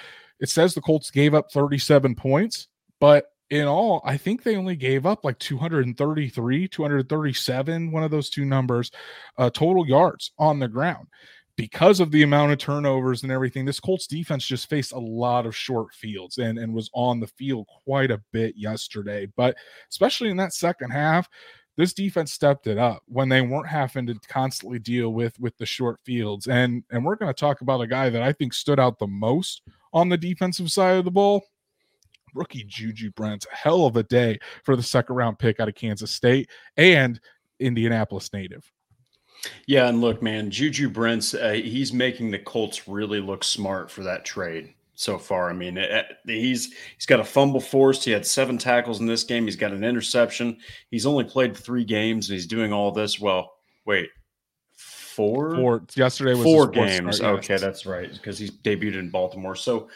[0.40, 2.68] it says the Colts gave up 37 points,
[3.00, 8.30] but in all, I think they only gave up like 233, 237, one of those
[8.30, 8.90] two numbers,
[9.36, 11.06] uh, total yards on the ground.
[11.54, 15.44] Because of the amount of turnovers and everything, this Colts defense just faced a lot
[15.44, 19.30] of short fields and, and was on the field quite a bit yesterday.
[19.36, 19.54] But
[19.90, 21.28] especially in that second half,
[21.76, 25.66] this defense stepped it up when they weren't having to constantly deal with with the
[25.66, 26.46] short fields.
[26.46, 29.06] And and we're going to talk about a guy that i think stood out the
[29.06, 31.44] most on the defensive side of the ball.
[32.34, 36.10] Rookie juju brents hell of a day for the second round pick out of kansas
[36.10, 37.20] state and
[37.60, 38.70] indianapolis native.
[39.66, 44.02] Yeah and look man juju brents uh, he's making the colts really look smart for
[44.02, 45.50] that trade so far.
[45.50, 48.04] I mean, it, he's he's got a fumble forced.
[48.04, 49.44] He had seven tackles in this game.
[49.44, 50.58] He's got an interception.
[50.90, 53.20] He's only played three games, and he's doing all this.
[53.20, 53.52] Well,
[53.84, 54.10] wait,
[54.74, 55.56] four?
[55.56, 55.84] Four.
[55.94, 57.16] Yesterday was four games.
[57.16, 57.50] Start, yes.
[57.50, 59.56] Okay, that's right, because he's debuted in Baltimore.
[59.56, 59.88] So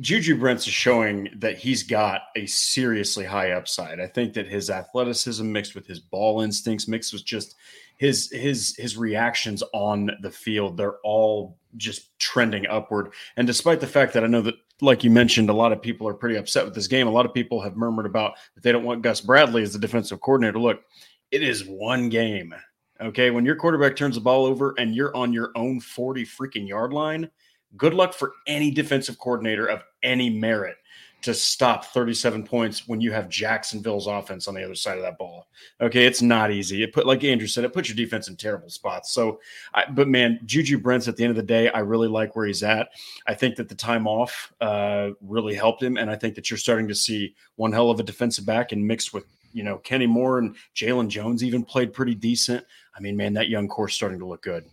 [0.00, 4.00] Juju Brents is showing that he's got a seriously high upside.
[4.00, 7.54] I think that his athleticism mixed with his ball instincts, mixed with just
[7.96, 13.12] his his his reactions on the field, they're all just trending upward.
[13.36, 16.08] And despite the fact that I know that, like you mentioned, a lot of people
[16.08, 17.06] are pretty upset with this game.
[17.06, 19.78] A lot of people have murmured about that they don't want Gus Bradley as the
[19.78, 20.58] defensive coordinator.
[20.58, 20.82] Look,
[21.30, 22.54] it is one game.
[23.00, 23.30] Okay.
[23.30, 26.92] When your quarterback turns the ball over and you're on your own 40 freaking yard
[26.92, 27.28] line,
[27.76, 30.76] good luck for any defensive coordinator of any merit
[31.24, 35.16] to stop 37 points when you have Jacksonville's offense on the other side of that
[35.16, 35.48] ball.
[35.80, 36.82] Okay, it's not easy.
[36.82, 39.12] It put, like Andrew said, it puts your defense in terrible spots.
[39.12, 39.40] So,
[39.72, 42.46] I, but man, Juju Brents at the end of the day, I really like where
[42.46, 42.90] he's at.
[43.26, 46.58] I think that the time off uh, really helped him, and I think that you're
[46.58, 50.06] starting to see one hell of a defensive back and mixed with you know Kenny
[50.06, 52.64] Moore and Jaylon Jones even played pretty decent.
[52.94, 54.66] I mean, man, that young core starting to look good.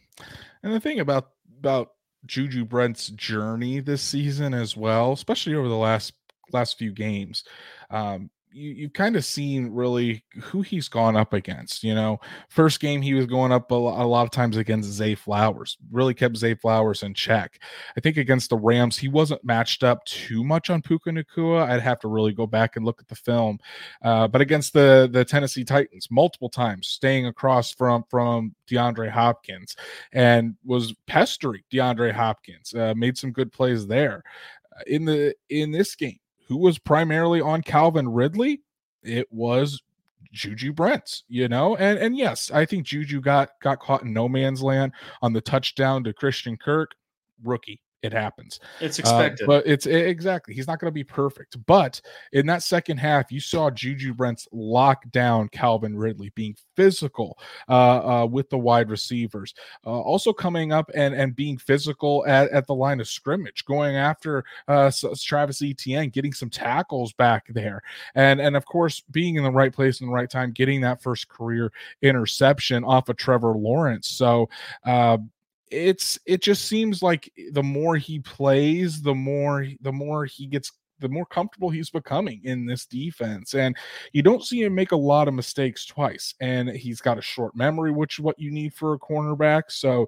[0.64, 1.94] And the thing about about
[2.26, 6.14] Juju Brent's journey this season as well, especially over the last
[6.54, 7.44] last few games.
[7.90, 11.84] Um, you, you've kind of seen really who he's gone up against.
[11.84, 15.16] You know, first game he was going up a, a, lot of times against Zay
[15.16, 17.62] Flowers, really kept Zay Flowers in check.
[17.98, 21.70] I think against the Rams, he wasn't matched up too much on Puka Nacua.
[21.70, 23.60] I'd have to really go back and look at the film.
[24.02, 29.76] Uh, but against the the Tennessee Titans, multiple times staying across from from DeAndre Hopkins
[30.14, 32.74] and was pestering DeAndre Hopkins.
[32.74, 34.24] Uh, made some good plays there.
[34.88, 36.18] In the in this game
[36.52, 38.62] who was primarily on Calvin Ridley?
[39.04, 39.82] It was
[40.34, 44.28] Juju Brents, you know, and and yes, I think Juju got got caught in no
[44.28, 46.92] man's land on the touchdown to Christian Kirk,
[47.42, 48.60] rookie it happens.
[48.80, 49.44] It's uh, expected.
[49.44, 50.54] Uh, but it's it, exactly.
[50.54, 51.58] He's not going to be perfect.
[51.66, 52.02] But
[52.34, 57.38] in that second half, you saw Juju Brents lock down Calvin Ridley, being physical
[57.70, 59.54] uh, uh, with the wide receivers.
[59.86, 63.96] Uh, also coming up and, and being physical at, at the line of scrimmage, going
[63.96, 67.82] after uh, Travis Etienne, getting some tackles back there.
[68.16, 71.02] And, and of course, being in the right place in the right time, getting that
[71.02, 74.08] first career interception off of Trevor Lawrence.
[74.08, 74.50] So,
[74.86, 75.18] uh,
[75.72, 80.72] it's it just seems like the more he plays, the more the more he gets
[81.02, 83.56] the more comfortable he's becoming in this defense.
[83.56, 83.76] And
[84.14, 86.34] you don't see him make a lot of mistakes twice.
[86.40, 89.64] And he's got a short memory, which is what you need for a cornerback.
[89.70, 90.08] So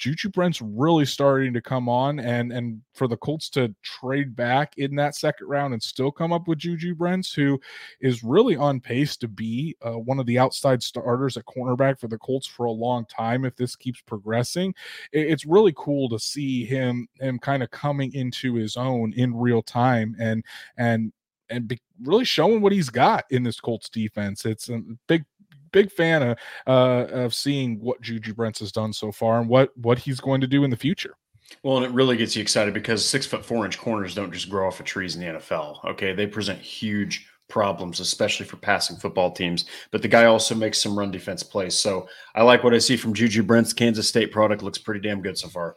[0.00, 4.78] Juju Brent's really starting to come on, and and for the Colts to trade back
[4.78, 7.60] in that second round and still come up with Juju Brents, who
[8.00, 12.08] is really on pace to be uh, one of the outside starters at cornerback for
[12.08, 13.44] the Colts for a long time.
[13.44, 14.74] If this keeps progressing,
[15.12, 19.62] it's really cool to see him him kind of coming into his own in real
[19.62, 20.42] time and
[20.78, 21.12] and
[21.50, 24.46] and be really showing what he's got in this Colts defense.
[24.46, 25.24] It's a big
[25.72, 29.76] big fan of uh, of seeing what Juju Brents has done so far and what
[29.76, 31.14] what he's going to do in the future.
[31.62, 34.48] Well, and it really gets you excited because six foot four inch corners don't just
[34.48, 35.84] grow off of trees in the NFL.
[35.84, 39.66] Okay, they present huge problems, especially for passing football teams.
[39.90, 41.78] But the guy also makes some run defense plays.
[41.78, 43.72] So I like what I see from Juju Brents.
[43.72, 45.76] Kansas State product looks pretty damn good so far.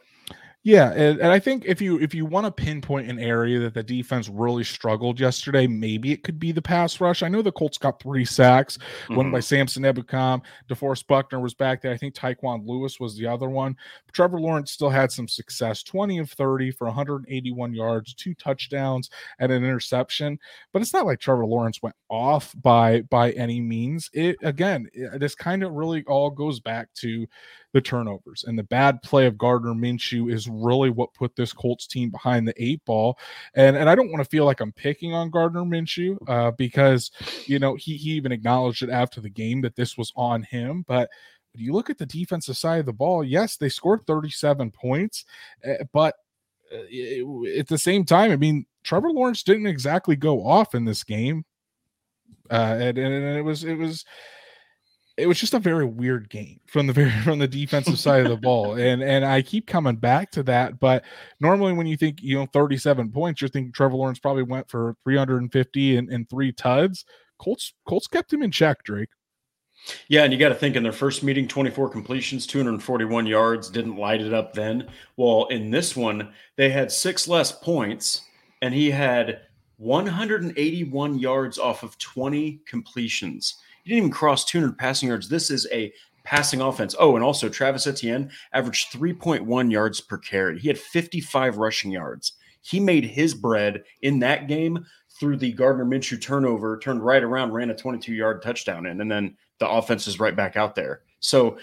[0.66, 3.74] Yeah, and, and, I think if you if you want to pinpoint an area that
[3.74, 7.22] the defense really struggled yesterday, maybe it could be the pass rush.
[7.22, 9.14] I know the Colts got three sacks, mm-hmm.
[9.14, 11.92] one by Samson Ebukam, DeForest Buckner was back there.
[11.92, 13.76] I think Tyquan Lewis was the other one.
[14.12, 19.52] Trevor Lawrence still had some success, 20 of 30 for 181 yards, two touchdowns, and
[19.52, 20.38] an interception.
[20.72, 24.08] But it's not like Trevor Lawrence went off by by any means.
[24.14, 27.26] It again, it, this kind of really all goes back to
[27.74, 28.44] the turnovers.
[28.46, 32.48] And the bad play of Gardner Minshew is really what put this Colts team behind
[32.48, 33.18] the eight ball.
[33.54, 37.10] And and I don't want to feel like I'm picking on Gardner Minshew uh, because
[37.44, 40.84] you know he he even acknowledged it after the game that this was on him,
[40.88, 41.10] but
[41.56, 45.24] you look at the defensive side of the ball, yes, they scored 37 points,
[45.62, 46.16] eh, but
[46.72, 46.78] uh,
[47.58, 51.44] at the same time, I mean, Trevor Lawrence didn't exactly go off in this game.
[52.50, 54.04] Uh, and, and it was it was
[55.16, 58.30] it was just a very weird game from the very from the defensive side of
[58.30, 61.04] the ball and and i keep coming back to that but
[61.40, 64.96] normally when you think you know 37 points you're thinking trevor lawrence probably went for
[65.04, 67.04] 350 and, and three tuds
[67.38, 69.10] colts colts kept him in check drake
[70.08, 73.96] yeah, and you got to think in their first meeting, 24 completions, 241 yards, didn't
[73.96, 74.88] light it up then.
[75.16, 78.22] Well, in this one, they had six less points,
[78.62, 79.42] and he had
[79.76, 83.56] 181 yards off of 20 completions.
[83.84, 85.28] He didn't even cross 200 passing yards.
[85.28, 85.92] This is a
[86.24, 86.94] passing offense.
[86.98, 90.58] Oh, and also Travis Etienne averaged 3.1 yards per carry.
[90.58, 92.32] He had 55 rushing yards.
[92.62, 94.86] He made his bread in that game
[95.20, 99.10] through the Gardner Minshew turnover, turned right around, ran a 22 yard touchdown in, and
[99.10, 101.02] then the offense is right back out there.
[101.20, 101.58] So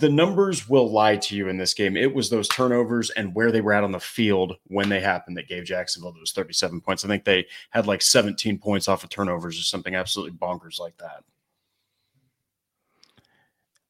[0.00, 1.96] the, numbers will lie to you in this game.
[1.96, 5.36] It was those turnovers and where they were at on the field when they happened
[5.36, 7.04] that gave Jacksonville those 37 points.
[7.04, 10.96] I think they had like 17 points off of turnovers or something absolutely bonkers like
[10.98, 11.24] that.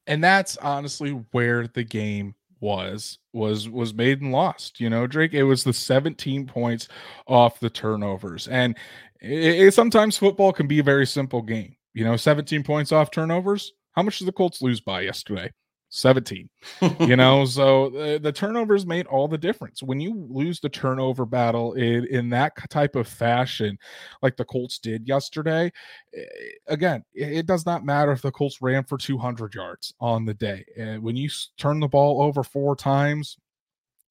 [0.06, 5.32] And that's honestly where the game was was was made and lost you know drake
[5.32, 6.88] it was the 17 points
[7.28, 8.76] off the turnovers and
[9.20, 13.12] it, it, sometimes football can be a very simple game you know 17 points off
[13.12, 15.52] turnovers how much did the Colts lose by yesterday?
[15.90, 16.50] 17
[17.00, 19.82] you know so the, the, turnovers made all the difference.
[19.82, 23.78] When you lose the turnover battle in, in that type of fashion
[24.20, 25.72] like the colts did yesterday
[26.14, 26.24] eh,
[26.66, 30.62] again it, does not matter if the colts ran for 200 yards on the day.
[30.76, 33.38] And when you turn the ball over four times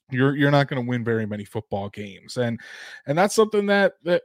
[0.10, 2.38] you're you're not going to win very many football games.
[2.38, 2.60] And
[3.06, 4.23] and that's something that that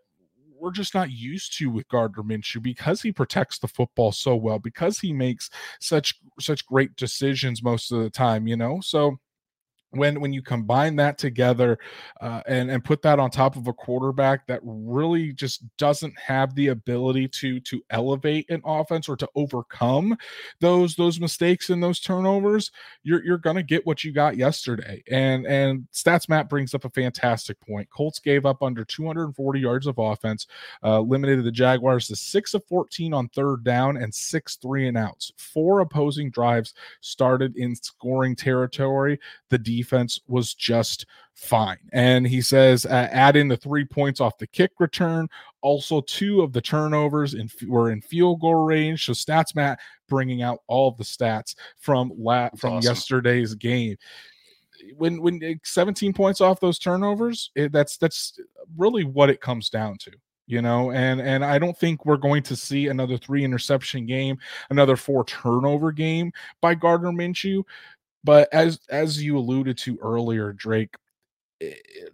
[0.62, 4.60] we're just not used to with Gardner Minshew because he protects the football so well,
[4.60, 8.80] because he makes such such great decisions most of the time, you know.
[8.80, 9.18] So
[9.92, 11.78] when when you combine that together
[12.20, 16.54] uh, and and put that on top of a quarterback that really just doesn't have
[16.54, 20.16] the ability to to elevate an offense or to overcome
[20.60, 22.70] those those mistakes and those turnovers
[23.02, 25.02] you're you're gonna get what you got yesterday.
[25.10, 27.88] And and stats matt brings up a fantastic point.
[27.90, 30.46] Colts gave up under 240 yards of offense
[30.82, 34.96] uh, limited the jaguars to 6 of 14 on third down and 6 three and
[34.96, 35.32] outs.
[35.36, 39.18] Four opposing drives started in scoring territory.
[39.50, 39.81] The defense
[40.26, 41.78] was just fine.
[41.92, 45.28] And he says, uh, add in the three points off the kick return.
[45.62, 49.06] Also, two of the turnovers in, were in field goal range.
[49.06, 52.88] So, Stats Matt bringing out all of the stats from la- from awesome.
[52.88, 53.96] yesterday's game.
[54.96, 58.38] When when 17 points off those turnovers, it, that's that's
[58.76, 60.12] really what it comes down to
[60.46, 64.36] you know and and i don't think we're going to see another three interception game
[64.70, 67.62] another four turnover game by gardner minshew
[68.24, 70.94] but as as you alluded to earlier, Drake,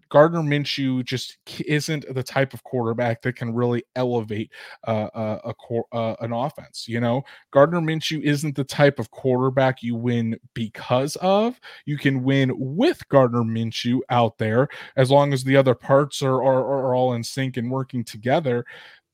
[0.08, 4.50] Gardner Minshew just isn't the type of quarterback that can really elevate
[4.86, 6.86] uh, a, a uh, an offense.
[6.88, 11.60] You know, Gardner Minshew isn't the type of quarterback you win because of.
[11.86, 16.42] You can win with Gardner Minshew out there as long as the other parts are
[16.42, 18.64] are, are all in sync and working together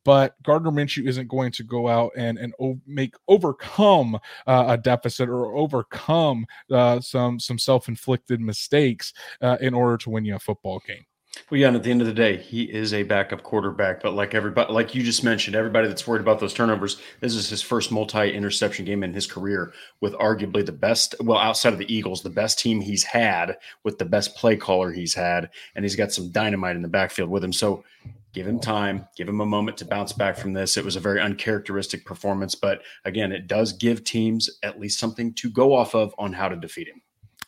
[0.04, 4.76] but Gardner Minshew isn't going to go out and and o- make overcome uh, a
[4.76, 10.36] deficit or overcome uh, some some self inflicted mistakes uh, in order to win you
[10.36, 11.04] a football game.
[11.50, 14.02] Well, yeah, and at the end of the day, he is a backup quarterback.
[14.02, 17.48] But like everybody, like you just mentioned, everybody that's worried about those turnovers, this is
[17.48, 21.92] his first multi-interception game in his career with arguably the best, well, outside of the
[21.92, 25.96] Eagles, the best team he's had with the best play caller he's had, and he's
[25.96, 27.52] got some dynamite in the backfield with him.
[27.52, 27.84] So
[28.32, 30.76] give him time, give him a moment to bounce back from this.
[30.76, 35.32] It was a very uncharacteristic performance, but again, it does give teams at least something
[35.34, 37.00] to go off of on how to defeat him.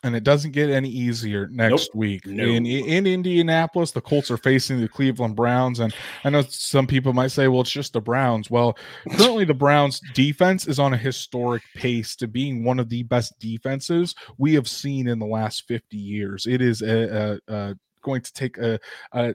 [0.07, 1.95] And it doesn't get any easier next Nope.
[1.95, 2.45] week No.
[2.45, 3.91] in in Indianapolis.
[3.91, 5.95] The Colts are facing the Cleveland Browns, and
[6.25, 8.77] I know some people might say, "Well, it's just the Browns." Well,
[9.17, 13.39] currently the Browns defense is on a historic pace to being one of the best
[13.39, 16.47] defenses we have seen in the last fifty years.
[16.47, 18.79] It is a, a, a going to take a,
[19.13, 19.35] a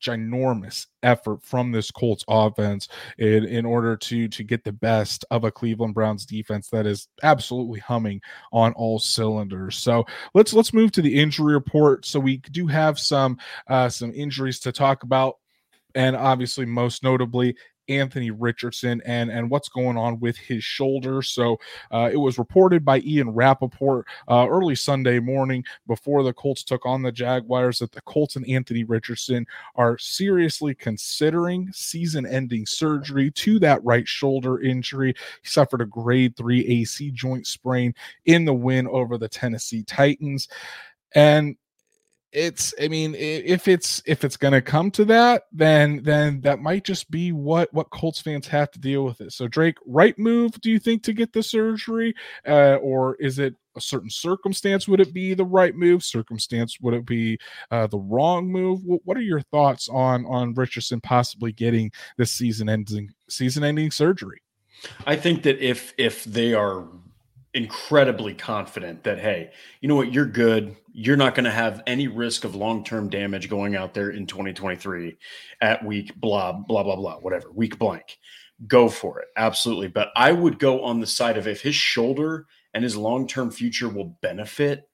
[0.00, 2.88] ginormous effort from this Colts offense
[3.18, 7.08] in, in order to to get the best of a Cleveland Browns defense that is
[7.22, 8.20] absolutely humming
[8.52, 9.76] on all cylinders.
[9.76, 12.06] So let's let's move to the injury report.
[12.06, 13.38] So we do have some
[13.68, 15.36] uh, some injuries to talk about,
[15.94, 17.56] and obviously most notably.
[17.90, 21.22] Anthony Richardson and and what's going on with his shoulder.
[21.22, 21.58] So
[21.90, 26.86] uh, it was reported by Ian Rapoport uh, early Sunday morning before the Colts took
[26.86, 33.30] on the Jaguars that the Colts and Anthony Richardson are seriously considering season ending surgery
[33.32, 35.14] to that right shoulder injury.
[35.42, 37.94] He suffered a grade three AC joint sprain
[38.26, 40.48] in the win over the Tennessee Titans.
[41.14, 41.56] And
[42.32, 46.60] it's i mean if it's if it's going to come to that then then that
[46.60, 49.32] might just be what what colts fans have to deal with it.
[49.32, 52.14] So drake right move do you think to get the surgery?
[52.46, 54.88] Uh, or is it a certain circumstance?
[54.88, 56.02] Would it be the right move?
[56.02, 57.38] Circumstance would it be
[57.70, 58.80] uh, the wrong move?
[58.82, 63.90] Wh- what are your thoughts on on richardson possibly getting this season ending season ending
[63.90, 64.42] surgery?
[65.06, 66.86] I think that if if they are
[67.54, 72.08] incredibly confident that hey, you know what, you're good, you're not going to have any
[72.08, 75.16] risk of long-term damage going out there in 2023
[75.60, 78.18] at week blah blah blah blah whatever, week blank.
[78.66, 79.28] Go for it.
[79.36, 79.88] Absolutely.
[79.88, 83.88] But I would go on the side of if his shoulder and his long-term future
[83.88, 84.88] will benefit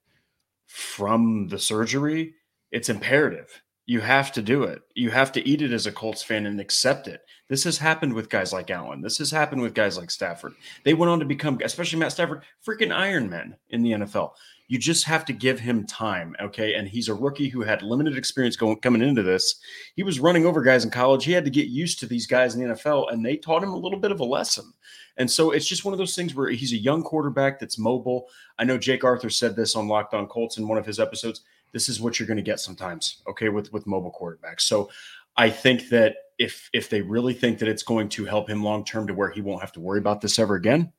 [0.66, 2.34] from the surgery,
[2.70, 3.62] it's imperative.
[3.89, 4.82] You have to do it.
[4.95, 7.22] You have to eat it as a Colts fan and accept it.
[7.49, 9.01] This has happened with guys like Allen.
[9.01, 10.55] This has happened with guys like Stafford.
[10.84, 14.32] They went on to become, especially Matt Stafford, freaking Iron Men in the NFL.
[14.66, 16.74] You just have to give him time, okay?
[16.74, 19.55] And he's a rookie who had limited experience going coming into this.
[19.95, 21.24] He was running over guys in college.
[21.24, 23.72] He had to get used to these guys in the NFL, and they taught him
[23.72, 24.72] a little bit of a lesson.
[25.16, 28.28] And so it's just one of those things where he's a young quarterback that's mobile.
[28.59, 31.43] I know Jake Arthur said this on Locked On Colts in one of his episodes.
[31.72, 34.62] This is what you're going to get sometimes, okay, with with mobile quarterbacks.
[34.62, 34.90] So
[35.36, 38.84] I think that if if they really think that it's going to help him long
[38.84, 40.92] term to where he won't have to worry about this ever again,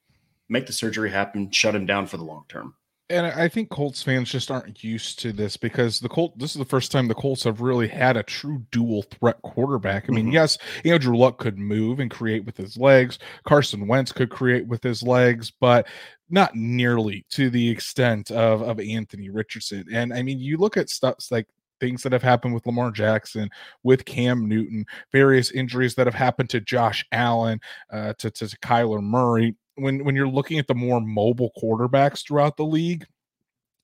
[0.49, 2.75] make the surgery happen, shut him down for the long term.
[3.09, 6.37] and I think Colts fans just aren't used to this because the Colt.
[6.37, 10.09] This is the first time the Colts have really had a true dual threat quarterback.
[10.09, 10.33] I mean, Mhm.
[10.33, 13.17] yes, Andrew Luck could move and create with his legs.
[13.45, 15.87] Carson Wentz could create with his legs, but
[16.29, 19.85] not nearly to the extent of of Anthony Richardson.
[19.91, 21.47] And I mean, you look at stuff like
[21.79, 23.49] things that have happened with Lamar Jackson,
[23.83, 27.59] with Cam Newton, various injuries that have happened to Josh Allen,
[27.91, 29.55] uh, to, to to Kyler Murray.
[29.75, 33.05] When when you're looking at the more mobile quarterbacks throughout the league,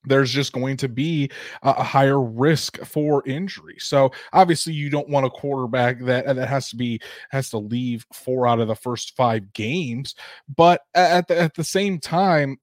[0.05, 1.29] there's just going to be
[1.61, 3.75] a, higher risk for injury.
[3.79, 6.99] So obviously, you don't want a quarterback that that has to be
[7.31, 10.15] has to leave four out of the first five games.
[10.55, 12.57] But at the, at the same time,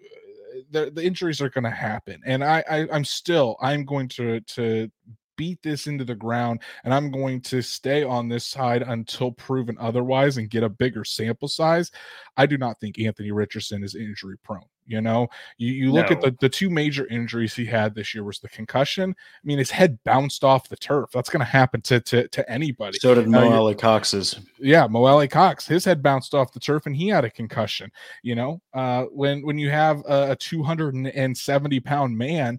[0.00, 4.08] uh, the, the injuries are going to happen, and I, I I'm still I'm going
[4.08, 4.90] to to
[5.36, 9.76] beat this into the ground and I'm going to stay on this side until proven
[9.80, 11.90] otherwise and get a bigger sample size.
[12.36, 14.62] I do not think Anthony Richardson is injury prone.
[14.86, 18.22] You know, you, you look at the, the two major injuries he had this year
[18.22, 19.10] was the concussion.
[19.18, 21.10] I mean, his head bounced off the turf.
[21.12, 22.98] That's going to happen to, to to anybody.
[22.98, 24.40] So did Now Mo Alie-Cox's.
[24.58, 27.90] yeah, Mo Alie-Cox, his head bounced off the turf and he had a concussion.
[28.22, 32.58] You know, uh, when when you have a, a 270 pound man,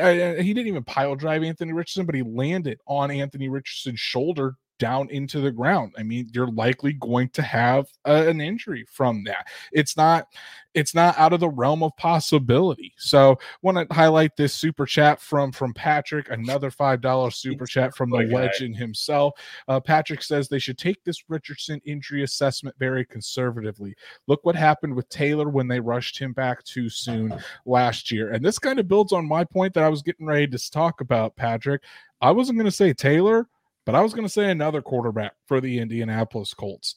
[0.00, 4.56] uh, he didn't even pile drive Anthony Richardson, but he landed on Anthony Richardson's shoulder
[4.80, 5.94] down into the ground.
[5.96, 9.46] I mean, you're likely going to have uh, an injury from that.
[9.70, 10.26] It's not
[10.74, 12.92] it's not out of the realm of possibility.
[12.96, 17.94] So, want to highlight this super chat from from Patrick, another five dollar super chat
[17.94, 19.34] from the legend himself.
[19.68, 23.94] Uh, Patrick says they should take this Richardson injury assessment very conservatively.
[24.26, 27.34] Look what happened with Taylor when they rushed him back too soon
[27.66, 28.30] last year.
[28.32, 31.00] And this kind of builds on my point that I was getting ready to talk
[31.00, 31.82] about, Patrick.
[32.20, 33.48] I wasn't going to say Taylor,
[33.90, 36.94] but I was going to say another quarterback for the Indianapolis Colts.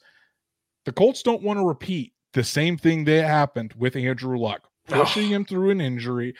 [0.86, 5.28] The Colts don't want to repeat the same thing that happened with Andrew Luck, pushing
[5.28, 6.36] him through an injury,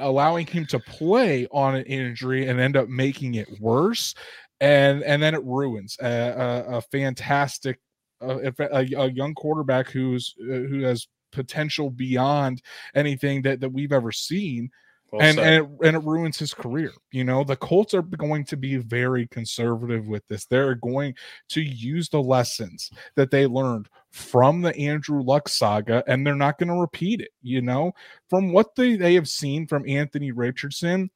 [0.00, 4.14] allowing him to play on an injury and end up making it worse.
[4.60, 7.78] And and then it ruins a, a, a fantastic,
[8.22, 12.62] a, a, young quarterback who's uh, who has potential beyond
[12.94, 14.70] anything that that we've ever seen
[15.12, 16.92] Well and and it, and it ruins his career.
[17.12, 20.46] You know, the Colts are going to be very conservative with this.
[20.46, 21.14] They're going
[21.50, 26.58] to use the lessons that they learned from the Andrew Luck saga, and they're not
[26.58, 27.30] going to repeat it.
[27.40, 27.92] You know,
[28.28, 31.10] from what they, they have seen from Anthony Richardson,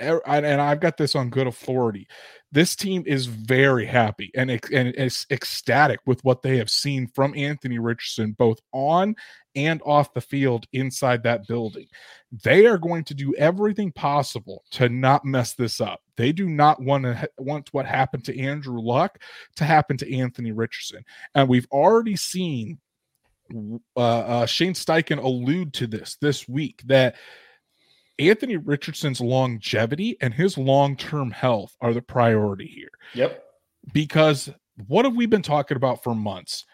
[0.00, 2.08] and I've got this on good authority.
[2.52, 7.34] This team is very happy and and is ecstatic with what they have seen from
[7.36, 9.14] Anthony Richardson, both on
[9.54, 11.86] and off the field inside that building.
[12.42, 16.00] They are going to do everything possible to not mess this up.
[16.16, 19.22] They do not want to want what happened to Andrew Luck
[19.56, 22.78] to happen to Anthony Richardson, and we've already seen
[23.96, 27.16] uh, uh, Shane Steichen allude to this this week that
[28.20, 32.90] Anthony Richardson's longevity and his long term health are the priority here.
[33.14, 33.42] Yep.
[33.94, 34.50] Because
[34.86, 36.66] what have we been talking about for months?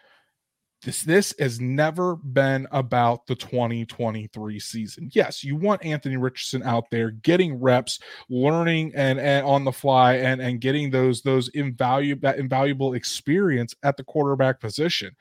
[0.82, 5.08] This this has never been about the 2023 season.
[5.12, 10.14] Yes, you want Anthony Richardson out there getting reps, learning and, and on the fly
[10.14, 15.16] and and getting those those invaluable that invaluable experience at the quarterback position.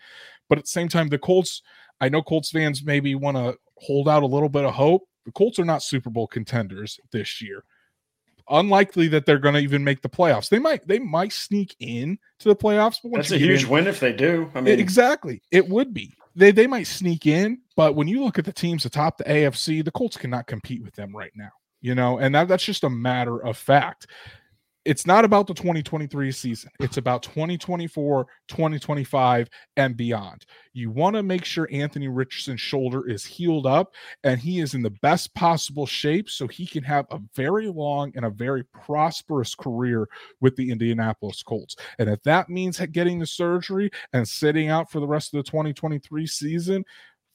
[0.49, 1.61] But at the same time, the Colts,
[2.01, 5.31] I know Colts fans maybe want to hold out a little bit of hope the
[5.31, 7.63] Colts are not Super Bowl contenders this year.
[8.49, 10.49] Unlikely that they're going to even make the playoffs.
[10.49, 12.97] They might they might sneak in to the playoffs.
[13.03, 14.51] But That's a huge in, win if they do.
[14.53, 16.13] I mean, exactly, it would be.
[16.35, 19.83] They they might sneak in, but when you look at the teams atop the AFC,
[19.83, 21.49] the Colts cannot compete with them right now.
[21.81, 24.07] You know, and that, that's just a matter of fact
[24.85, 26.69] it's not about the 2023 season.
[26.79, 30.45] It's about 2024, 2025, and beyond.
[30.73, 34.83] You want to make sure Anthony Richardson's shoulder is healed up and he is in
[34.83, 39.55] the best possible shape so he can have a very long and a very prosperous
[39.55, 40.07] career
[40.39, 41.75] with the Indianapolis Colts.
[41.97, 45.49] And if that means getting the surgery and sitting out for the rest of the
[45.49, 46.85] 2023 season,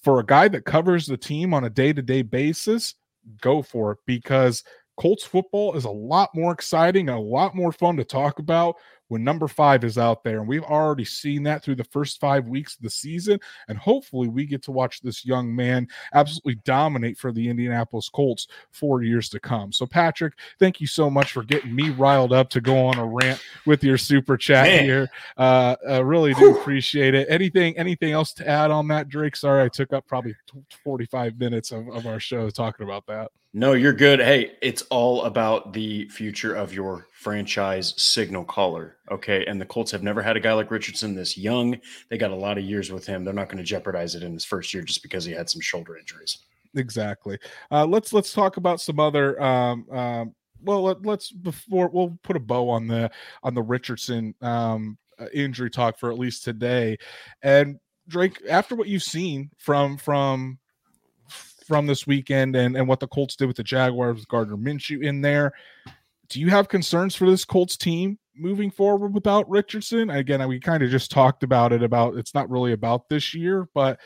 [0.03, 2.95] for a guy that covers the team on a day to day basis,
[3.41, 4.65] go for it because
[5.01, 8.77] Colts football is a lot more exciting a lot more fun to talk about
[9.11, 10.39] when number five is out there.
[10.39, 13.41] And we've already seen that through the first five weeks of the season.
[13.69, 18.47] And hopefully, we get to watch this young man absolutely dominate for the Indianapolis Colts
[18.71, 19.73] for years to come.
[19.73, 23.07] So, Patrick, thank you so much for getting me riled up to go on a
[23.07, 24.85] rant with your super chat man.
[24.85, 25.11] here.
[25.37, 26.61] Uh, I really do Whew.
[26.61, 27.27] appreciate it.
[27.29, 29.35] Anything, anything else to add on that, Drake?
[29.35, 30.37] Sorry, I took up probably
[30.85, 33.33] 45 minutes of, of our show talking about that.
[33.53, 34.21] No, you're good.
[34.21, 38.97] Hey, it's all about the future of your franchise signal caller.
[39.11, 39.45] Okay.
[39.45, 41.79] And the Colts have never had a guy like Richardson this young.
[42.09, 43.25] They got a lot of years with him.
[43.25, 45.61] They're not going to jeopardize it in his first year just because he had some
[45.61, 46.39] shoulder injuries.
[46.75, 47.39] Exactly.
[47.71, 52.37] Uh, let's let's talk about some other um, um, well let, us before we'll put
[52.37, 53.11] a bow on the
[53.43, 56.97] on the Richardson um, uh, injury talk for at least today.
[57.43, 60.59] And Drake, after what you've seen from from
[61.67, 65.03] from this weekend and, and what the Colts did with the Jaguars with Gardner Minshew
[65.03, 65.53] in there.
[66.31, 70.11] Do you have concerns for this Colts team moving forward without Richardson?
[70.11, 73.69] Again, we kind of just talked about it about it's not really about this year,
[73.75, 73.99] but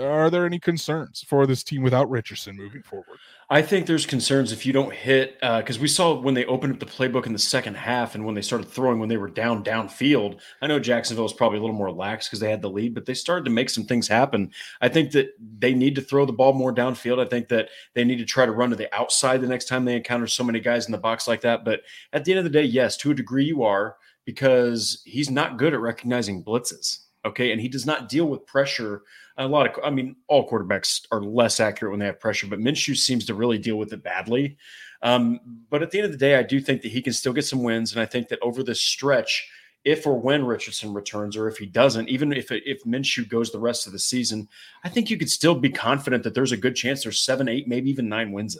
[0.00, 3.18] are there any concerns for this team without Richardson moving forward?
[3.52, 6.72] I think there's concerns if you don't hit because uh, we saw when they opened
[6.72, 9.26] up the playbook in the second half and when they started throwing when they were
[9.26, 10.38] down downfield.
[10.62, 13.06] I know Jacksonville was probably a little more lax because they had the lead, but
[13.06, 14.52] they started to make some things happen.
[14.80, 17.18] I think that they need to throw the ball more downfield.
[17.18, 19.84] I think that they need to try to run to the outside the next time
[19.84, 21.64] they encounter so many guys in the box like that.
[21.64, 21.80] But
[22.12, 23.96] at the end of the day, yes, to a degree you are
[24.26, 27.00] because he's not good at recognizing blitzes.
[27.24, 29.02] Okay, and he does not deal with pressure
[29.40, 32.58] a lot of, I mean, all quarterbacks are less accurate when they have pressure, but
[32.58, 34.56] Minshew seems to really deal with it badly.
[35.02, 35.40] Um,
[35.70, 37.46] but at the end of the day, I do think that he can still get
[37.46, 39.48] some wins, and I think that over this stretch,
[39.82, 43.58] if or when Richardson returns, or if he doesn't, even if if Minshew goes the
[43.58, 44.46] rest of the season,
[44.84, 47.66] I think you could still be confident that there's a good chance there's seven, eight,
[47.66, 48.58] maybe even nine wins.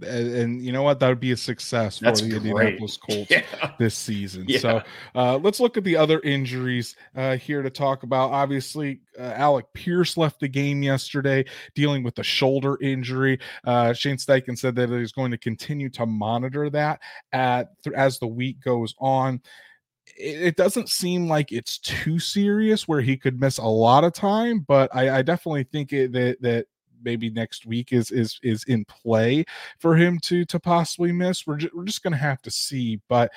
[0.00, 2.32] And, and, you know what that would be a success for the great.
[2.32, 3.72] Indianapolis Colts yeah.
[3.78, 4.46] this season.
[4.48, 4.58] Yeah.
[4.58, 4.82] So
[5.14, 8.30] uh, let's look at the other injuries uh, here to talk about.
[8.30, 13.38] Obviously, uh, Alec Pierce left the game yesterday dealing with a shoulder injury.
[13.64, 17.00] Uh, Shane Steichen said that he's going to continue to monitor that
[17.32, 19.42] at as the week goes on
[20.16, 24.60] it doesn't seem like it's too serious where he could miss a lot of time,
[24.60, 26.66] but I, I definitely think it, that that
[27.02, 29.44] maybe next week is is is in play
[29.78, 31.46] for him to to possibly miss.
[31.46, 33.30] We're just, we're just going to have to see, but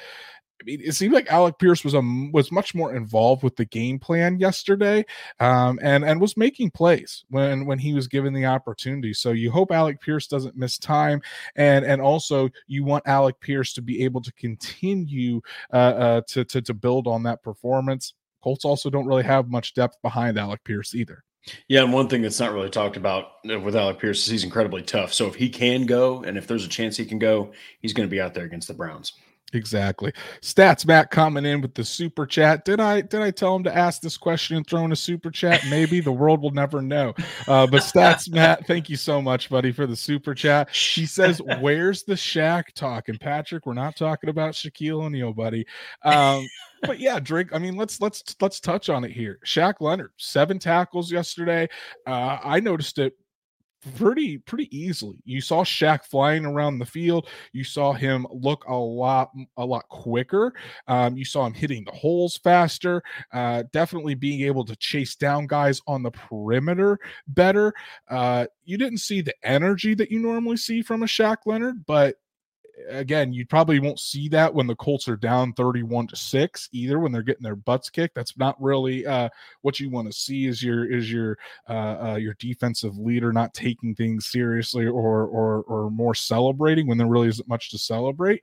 [0.62, 2.02] I mean, it seemed like Alec Pierce was a
[2.32, 5.06] was much more involved with the game plan yesterday,
[5.40, 9.14] um, and and was making plays when when he was given the opportunity.
[9.14, 11.22] So you hope Alec Pierce doesn't miss time,
[11.58, 15.42] and and also you want Alec Pierce to be able to continue
[15.74, 18.14] uh, uh, to, to to build on that performance.
[18.42, 21.25] Colts also don't really have much depth behind Alec Pierce either.
[21.68, 24.44] Yeah, and one thing that's not really talked about uh, with Alec Pierce is he's
[24.44, 25.14] incredibly tough.
[25.14, 28.08] So if he can go, and if there's a chance he can go, he's going
[28.08, 29.14] to be out there against the Browns.
[29.56, 30.12] Exactly.
[30.42, 32.66] Stats Matt coming in with the super chat.
[32.66, 35.32] Did I did I tell him to ask this question and throw in a super
[35.32, 35.62] chat?
[35.70, 37.14] Maybe the world will never know.
[37.48, 40.70] Uh, but Stats Matt, thank you so much, buddy, for the super chat.
[40.70, 45.66] He says, "Where's the Shaq talk?" And Patrick, we're not talking about Shaquille O'Neal, buddy.
[46.04, 46.46] Um,
[46.82, 47.54] but yeah, Drake.
[47.54, 49.40] I mean, let's let's let's touch on it here.
[49.46, 51.70] Shaq Leonard, seven tackles yesterday.
[52.06, 53.14] Uh, I noticed it
[53.96, 55.18] pretty pretty easily.
[55.26, 57.28] You saw Shaq flying around the field.
[57.54, 60.54] You saw him look a lot a lot quicker.
[60.88, 63.04] Um, you saw him hitting the holes faster.
[63.34, 67.74] Uh, definitely being able to chase down guys on the perimeter better.
[68.10, 72.16] Uh, you didn't see the energy that you normally see from a Shaq Leonard, but
[72.90, 77.00] again, you probably won't see that when the Colts are down 31 to 6 either
[77.00, 78.16] when they're getting their butts kicked.
[78.16, 79.30] That's not really uh,
[79.62, 81.38] what you want to see is your is your
[81.70, 86.98] uh, uh, your defensive leader not taking things seriously or or or more celebrating when
[86.98, 88.42] there really isn't much to celebrate.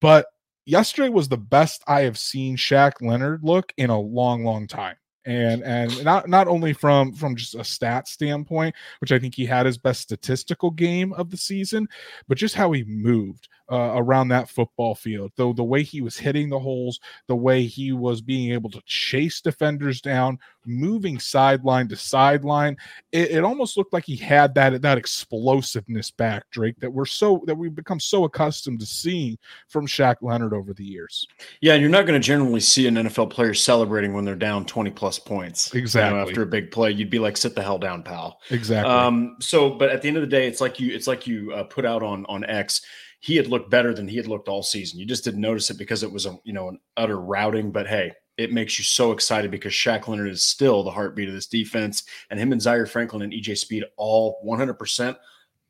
[0.00, 0.26] But
[0.66, 4.96] yesterday was the best I have seen Shaq Leonard look in a long, long time
[5.26, 9.44] and and not not only from from just a stat standpoint which i think he
[9.44, 11.86] had his best statistical game of the season
[12.26, 15.32] but just how he moved uh, around that football field.
[15.36, 18.82] Though the way he was hitting the holes, the way he was being able to
[18.84, 22.76] chase defenders down, moving sideline to sideline,
[23.12, 27.42] it, it, almost looked like he had that that explosiveness back, Drake, that we're so
[27.46, 31.26] that we've become so accustomed to seeing from Shaq Leonard over the years.
[31.60, 34.64] Yeah, and you're not going to generally see an NFL player celebrating when they're down
[34.66, 35.72] 20 plus points.
[35.74, 36.18] Exactly.
[36.18, 38.92] You know, after a big play, you'd be like, "Sit the hell down, pal." Exactly.
[38.92, 39.36] Um.
[39.40, 41.64] So, but at the end of the day, it's like you it's like you uh,
[41.64, 42.82] put out on on X
[43.20, 44.98] he had looked better than he had looked all season.
[44.98, 47.70] You just didn't notice it because it was a you know an utter routing.
[47.70, 51.34] But hey, it makes you so excited because Shaq Leonard is still the heartbeat of
[51.34, 55.16] this defense, and him and Zaire Franklin and EJ Speed all 100%,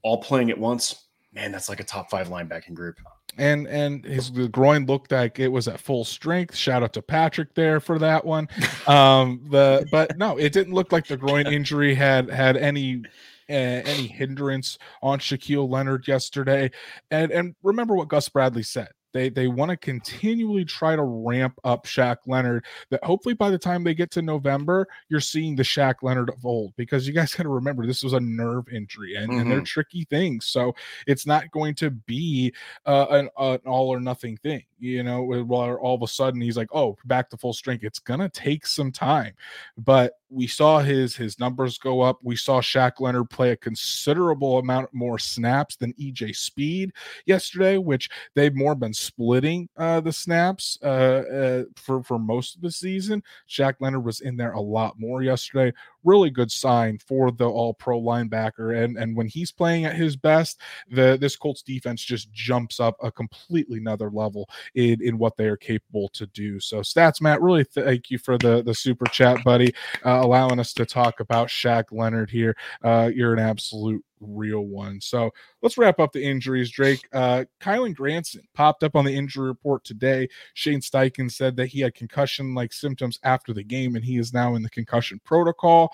[0.03, 1.07] all playing at once.
[1.33, 2.97] Man, that's like a top five linebacking group.
[3.39, 6.55] And and his the groin looked like it was at full strength.
[6.57, 8.49] Shout out to Patrick there for that one.
[8.87, 13.03] Um, the but no, it didn't look like the groin injury had had any
[13.49, 16.71] uh, any hindrance on Shaquille Leonard yesterday.
[17.11, 18.89] And and remember what Gus Bradley said.
[19.13, 22.65] They they want to continually try to ramp up Shaq Leonard.
[22.91, 26.45] That hopefully by the time they get to November, you're seeing the Shaq Leonard of
[26.45, 26.75] old.
[26.77, 29.41] Because you guys got to remember this was a nerve injury, and, mm-hmm.
[29.41, 29.65] and they're mm-hmm.
[29.65, 30.47] tricky things.
[30.47, 30.75] So
[31.07, 32.53] it's not going to be
[32.87, 34.65] uh, an, an all or nothing thing.
[34.79, 37.85] You know, where all of a sudden he's like, oh, back to full strength.
[37.85, 39.35] It's gonna take some time,
[39.77, 42.19] but we saw his his numbers go up.
[42.23, 46.93] We saw Shaq Leonard play a considerable amount more snaps than EJ Speed
[47.27, 52.63] yesterday, which they've more been splitting uh, the snaps uh, uh, for for most of
[52.63, 53.23] the season.
[53.49, 55.73] Shaq Leonard was in there a lot more yesterday.
[56.05, 60.17] Really good sign for the All Pro linebacker, and and when he's playing at his
[60.17, 65.37] best, the this Colts defense just jumps up a completely another level in in what
[65.37, 66.61] they are capable to do.
[66.61, 69.75] So stats, Matt, really thank you for the the super chat, buddy.
[70.05, 72.57] Uh, allowing us to talk about Shaq Leonard here.
[72.83, 75.01] Uh, you're an absolute real one.
[75.01, 75.31] So
[75.63, 77.07] let's wrap up the injuries, Drake.
[77.13, 80.29] Uh, Kylen Granson popped up on the injury report today.
[80.55, 84.33] Shane Steichen said that he had concussion like symptoms after the game and he is
[84.33, 85.93] now in the concussion protocol.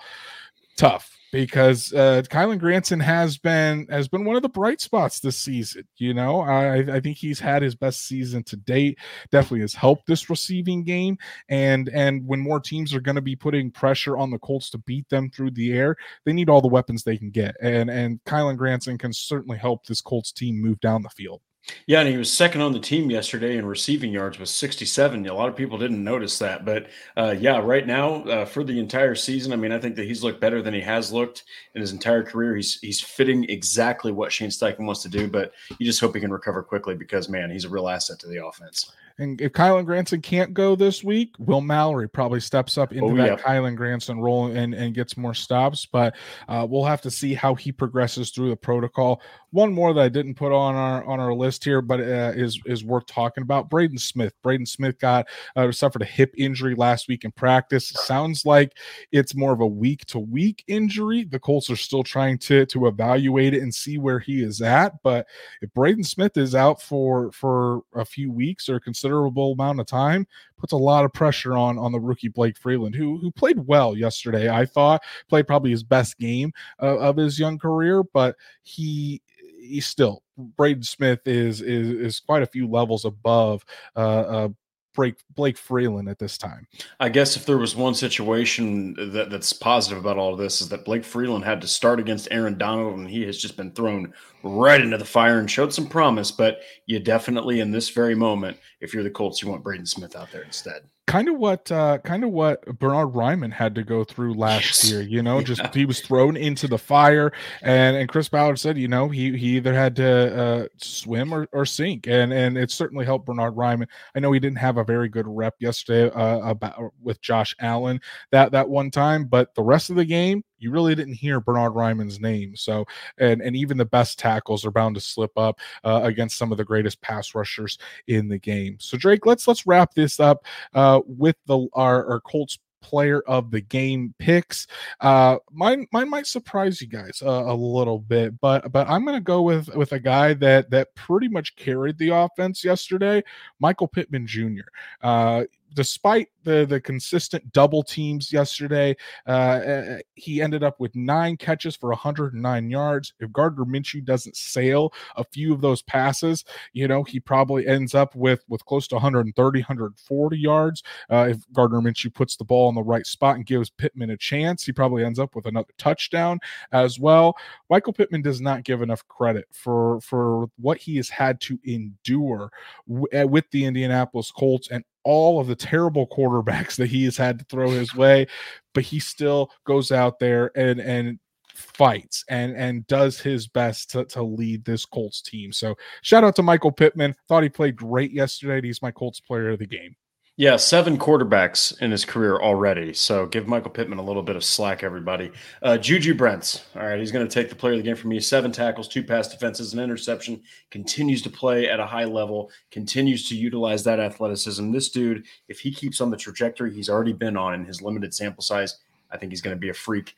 [0.77, 5.37] Tough because uh, Kylen Granson has been has been one of the bright spots this
[5.37, 5.83] season.
[5.97, 8.97] You know, I, I think he's had his best season to date.
[9.31, 11.17] Definitely has helped this receiving game.
[11.49, 14.77] And and when more teams are going to be putting pressure on the Colts to
[14.79, 17.55] beat them through the air, they need all the weapons they can get.
[17.61, 21.41] And and Kylen Granson can certainly help this Colts team move down the field.
[21.85, 25.27] Yeah, and he was second on the team yesterday in receiving yards with 67.
[25.27, 28.79] A lot of people didn't notice that, but uh, yeah, right now uh, for the
[28.79, 31.43] entire season, I mean, I think that he's looked better than he has looked
[31.75, 32.55] in his entire career.
[32.55, 36.21] He's he's fitting exactly what Shane Steichen wants to do, but you just hope he
[36.21, 38.91] can recover quickly because man, he's a real asset to the offense.
[39.19, 43.15] And if Kylen Granson can't go this week, Will Mallory probably steps up into oh,
[43.15, 43.35] that yeah.
[43.37, 45.87] Kylen Granson role and, and gets more stops.
[45.87, 46.15] But
[46.47, 49.21] uh, we'll have to see how he progresses through the protocol.
[49.57, 52.61] One more that I didn't put on our on our list here, but uh, is
[52.67, 53.71] is worth talking about.
[53.71, 54.31] Braden Smith.
[54.43, 57.89] Braden Smith got uh, suffered a hip injury last week in practice.
[57.89, 58.73] sounds like
[59.11, 61.23] it's more of a week to week injury.
[61.23, 64.93] The Colts are still trying to to evaluate it and see where he is at.
[65.01, 65.25] But
[65.63, 69.87] if Braden Smith is out for for a few weeks or a considerable amount of
[69.87, 70.27] time,
[70.59, 73.97] puts a lot of pressure on on the rookie Blake Freeland, who who played well
[73.97, 74.51] yesterday.
[74.51, 79.19] I thought played probably his best game uh, of his young career, but he
[79.67, 83.63] he's still Braden Smith is is is quite a few levels above
[83.95, 84.49] uh, uh
[84.97, 86.67] Blake Blake Freeland at this time.
[86.99, 90.69] I guess if there was one situation that, that's positive about all of this is
[90.69, 94.11] that Blake Freeland had to start against Aaron Donald, and he has just been thrown
[94.41, 96.31] right into the fire and showed some promise.
[96.31, 100.15] But you definitely, in this very moment, if you're the Colts, you want Braden Smith
[100.15, 104.03] out there instead kind of what uh kind of what Bernard Raimann had to go
[104.03, 104.91] through last yes.
[104.91, 105.45] year, you know, yeah.
[105.45, 109.35] just he was thrown into the fire and and Chris Ballard said, you know, he
[109.37, 113.55] he either had to uh swim or, or sink and and it certainly helped Bernard
[113.55, 113.87] Raimann.
[114.15, 118.01] I know he didn't have a very good rep yesterday uh about with Josh Allen
[118.31, 121.73] that that one time, but the rest of the game you really didn't hear Bernard
[121.73, 122.55] Raimann's name.
[122.55, 122.85] So,
[123.17, 126.57] and and even the best tackles are bound to slip up uh, against some of
[126.57, 127.77] the greatest pass rushers
[128.07, 128.77] in the game.
[128.79, 133.51] So, Drake, let's let's wrap this up uh, with the our, our Colts player of
[133.51, 134.67] the game picks.
[135.01, 139.19] Uh, mine mine might surprise you guys uh, a little bit, but but I'm to
[139.19, 143.23] go with with a guy that that pretty much carried the offense yesterday,
[143.59, 144.67] Michael Pittman Jr.
[145.01, 145.43] Uh,
[145.73, 148.95] despite the the consistent double teams yesterday,
[149.27, 153.13] uh, uh, he ended up with nine catches for 109 yards.
[153.19, 157.93] If Gardner Minshew doesn't sail a few of those passes, you know he probably ends
[157.93, 160.83] up with with close to 130, 140 yards.
[161.11, 164.17] Uh, if Gardner Minshew puts the ball in the right spot and gives Pittman a
[164.17, 166.39] chance, he probably ends up with another touchdown
[166.71, 167.35] as well.
[167.69, 172.51] Michael Pittman does not give enough credit for for what he has had to endure
[172.87, 177.15] w- uh, with the Indianapolis Colts and all of the terrible quarterbacks that he has
[177.15, 178.27] had to throw his way,
[178.73, 181.17] but he still goes out there and and
[181.55, 185.53] fights and and does his best to, to lead this Colts team.
[185.53, 187.15] So shout out to Michael Pittman.
[187.27, 188.65] Thought he played great yesterday.
[188.67, 189.95] He's my Colts player of the game.
[190.39, 192.93] Yeah, seven quarterbacks in his career already.
[192.93, 195.31] So give Michael Pittman a little bit of slack, everybody.
[195.63, 196.63] Uh, Juju Brents.
[196.75, 198.19] All right, he's going to take the player of the game for me.
[198.19, 200.43] Seven tackles, two pass defenses, an interception.
[200.69, 202.51] Continues to play at a high level.
[202.69, 204.71] Continues to utilize that athleticism.
[204.71, 208.13] This dude, if he keeps on the trajectory he's already been on in his limited
[208.13, 208.77] sample size,
[209.09, 210.15] I think he's going to be a freak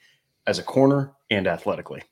[0.48, 2.04] as a corner and athletically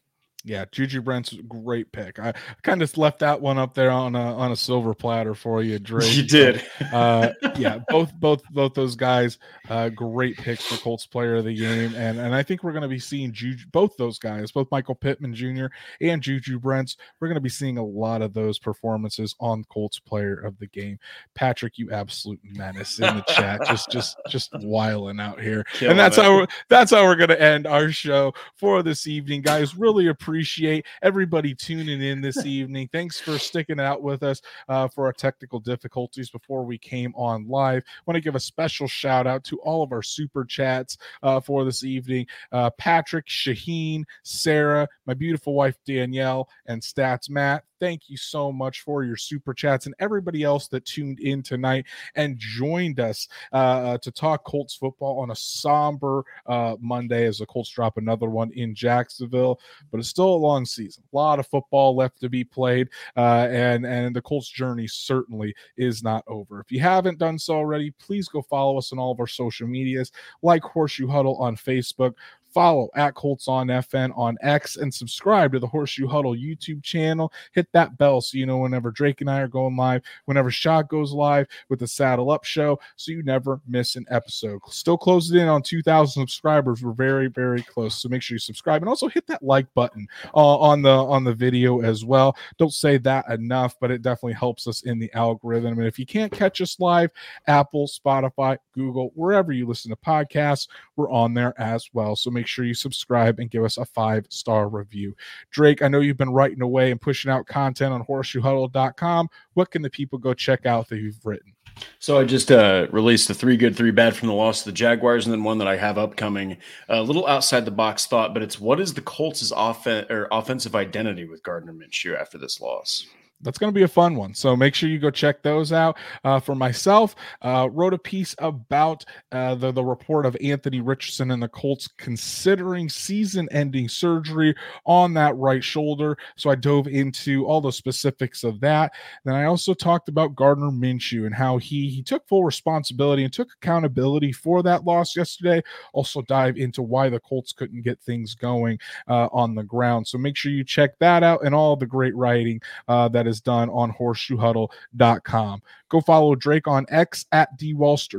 [0.47, 2.19] yeah, Juju Brents great pick.
[2.19, 2.33] I
[2.63, 5.77] kind of left that one up there on a on a silver platter for you,
[5.87, 6.15] Drake.
[6.15, 6.63] You did.
[6.93, 9.37] uh, yeah, both both both those guys,
[9.69, 12.83] uh, great picks for Colts Player of the Game, and and I think we're going
[12.83, 15.65] to be seeing Juju, both those guys, both Michael Pittman Jr.
[15.99, 16.95] and Juju Brents.
[17.19, 20.67] We're going to be seeing a lot of those performances on Colts Player of the
[20.67, 20.97] Game.
[21.35, 25.99] Patrick, you absolute menace in the chat, just just just wiling out here, Killing and
[25.99, 26.23] that's it.
[26.23, 29.75] how that's how we're going to end our show for this evening, guys.
[29.75, 32.87] Really appreciate appreciate everybody tuning in this evening.
[32.91, 37.47] Thanks for sticking out with us uh, for our technical difficulties before we came on
[37.47, 37.81] live.
[38.05, 41.65] Want to give a special shout out to all of our super chats uh, for
[41.65, 47.63] this evening uh, Patrick, Shaheen, Sarah, my beautiful wife Danielle, and Stats Matt.
[47.79, 51.85] Thank you so much for your super chats and everybody else that tuned in tonight
[52.15, 57.37] and joined us uh, uh, to talk Colts football on a somber uh, Monday as
[57.37, 59.59] the Colts drop another one in Jacksonville.
[59.91, 63.47] But it's still a long season, a lot of football left to be played, uh,
[63.49, 66.59] and and the Colts journey certainly is not over.
[66.59, 69.67] If you haven't done so already, please go follow us on all of our social
[69.67, 70.11] medias,
[70.41, 72.13] like Horseshoe Huddle on Facebook,
[72.57, 77.31] follow at Colts on FN on X and subscribe to the Horseshoe Huddle YouTube channel.
[77.51, 80.89] Hit that bell so you know whenever Drake and I are going live, whenever Shot
[80.89, 84.59] goes live with the Saddle Up Show, so you never miss an episode.
[84.69, 86.81] Still closing in on 2,000 subscribers.
[86.81, 88.01] We're very, very close.
[88.01, 91.23] So make sure you subscribe and also hit that like button uh, on the on
[91.23, 92.35] the video as well.
[92.57, 95.77] Don't say that enough, but it definitely helps us in the algorithm.
[95.77, 97.11] And if you can't catch us live,
[97.45, 102.15] Apple, Spotify, Google, wherever you listen to podcasts, we're on there as well.
[102.15, 105.15] So make sure you subscribe and give us a five star review.
[105.51, 109.29] Drake, I know you've been writing away and pushing out content on horseshoehuddle.com.
[109.53, 111.53] What can the people go check out that you've written?
[111.99, 114.71] So I just uh, released the three good, three bad from the loss of the
[114.71, 116.57] Jaguars, and then one that I have upcoming.
[116.89, 120.75] A little outside the box thought, but it's what is the Colts' offen- or offensive
[120.75, 123.07] identity with Gardner Minshew after this loss?
[123.41, 124.33] That's going to be a fun one.
[124.33, 125.97] So make sure you go check those out.
[126.23, 131.31] Uh, for myself, uh, wrote a piece about uh, the the report of Anthony Richardson
[131.31, 136.17] and the Colts considering season-ending surgery on that right shoulder.
[136.35, 138.93] So I dove into all the specifics of that.
[139.23, 143.31] Then I also talked about Gardner Minshew and how he he took full responsibility and
[143.31, 145.61] took accountability for that loss yesterday.
[145.93, 150.07] Also dive into why the Colts couldn't get things going uh, on the ground.
[150.07, 153.69] So make sure you check that out and all the great writing uh, is done
[153.69, 155.61] on horseshoehuddle.com.
[155.89, 157.73] Go follow Drake on X at D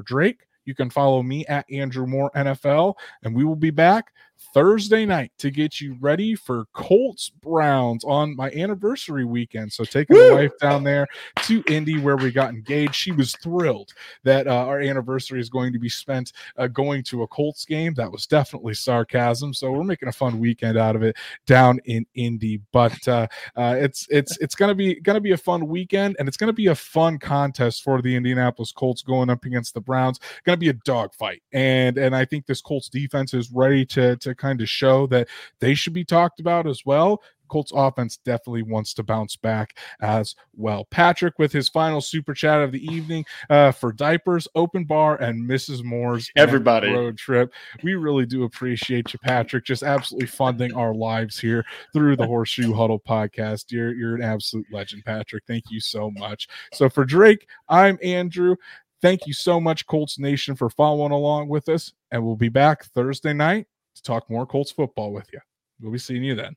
[0.04, 0.46] Drake.
[0.64, 4.12] You can follow me at Andrew Moore NFL, and we will be back
[4.54, 9.72] Thursday night to get you ready for Colts Browns on my anniversary weekend.
[9.72, 10.28] So taking Woo!
[10.28, 11.06] the wife down there
[11.42, 12.94] to Indy where we got engaged.
[12.94, 13.92] She was thrilled
[14.24, 17.94] that uh, our anniversary is going to be spent uh, going to a Colts game.
[17.94, 19.52] That was definitely sarcasm.
[19.52, 21.16] So we're making a fun weekend out of it
[21.46, 22.60] down in Indy.
[22.72, 23.26] But uh,
[23.56, 26.66] uh it's it's it's gonna be gonna be a fun weekend, and it's gonna be
[26.66, 30.20] a fun contest for the Indianapolis Colts going up against the Browns.
[30.44, 34.34] Gonna be a dogfight, and and I think this Colts defense is ready to to
[34.34, 35.28] kind of show that
[35.60, 37.22] they should be talked about as well.
[37.48, 40.84] Colts offense definitely wants to bounce back as well.
[40.84, 45.48] Patrick with his final super chat of the evening uh, for diapers, open bar, and
[45.48, 45.82] Mrs.
[45.82, 47.52] Moore's everybody road trip.
[47.82, 49.64] We really do appreciate you, Patrick.
[49.64, 53.66] Just absolutely funding our lives here through the Horseshoe Huddle podcast.
[53.70, 55.44] You're you're an absolute legend, Patrick.
[55.46, 56.48] Thank you so much.
[56.72, 58.56] So for Drake, I'm Andrew.
[59.00, 61.92] Thank you so much, Colts Nation, for following along with us.
[62.10, 63.66] And we'll be back Thursday night
[63.98, 65.40] to talk more Colts football with you.
[65.80, 66.54] We'll be seeing you then.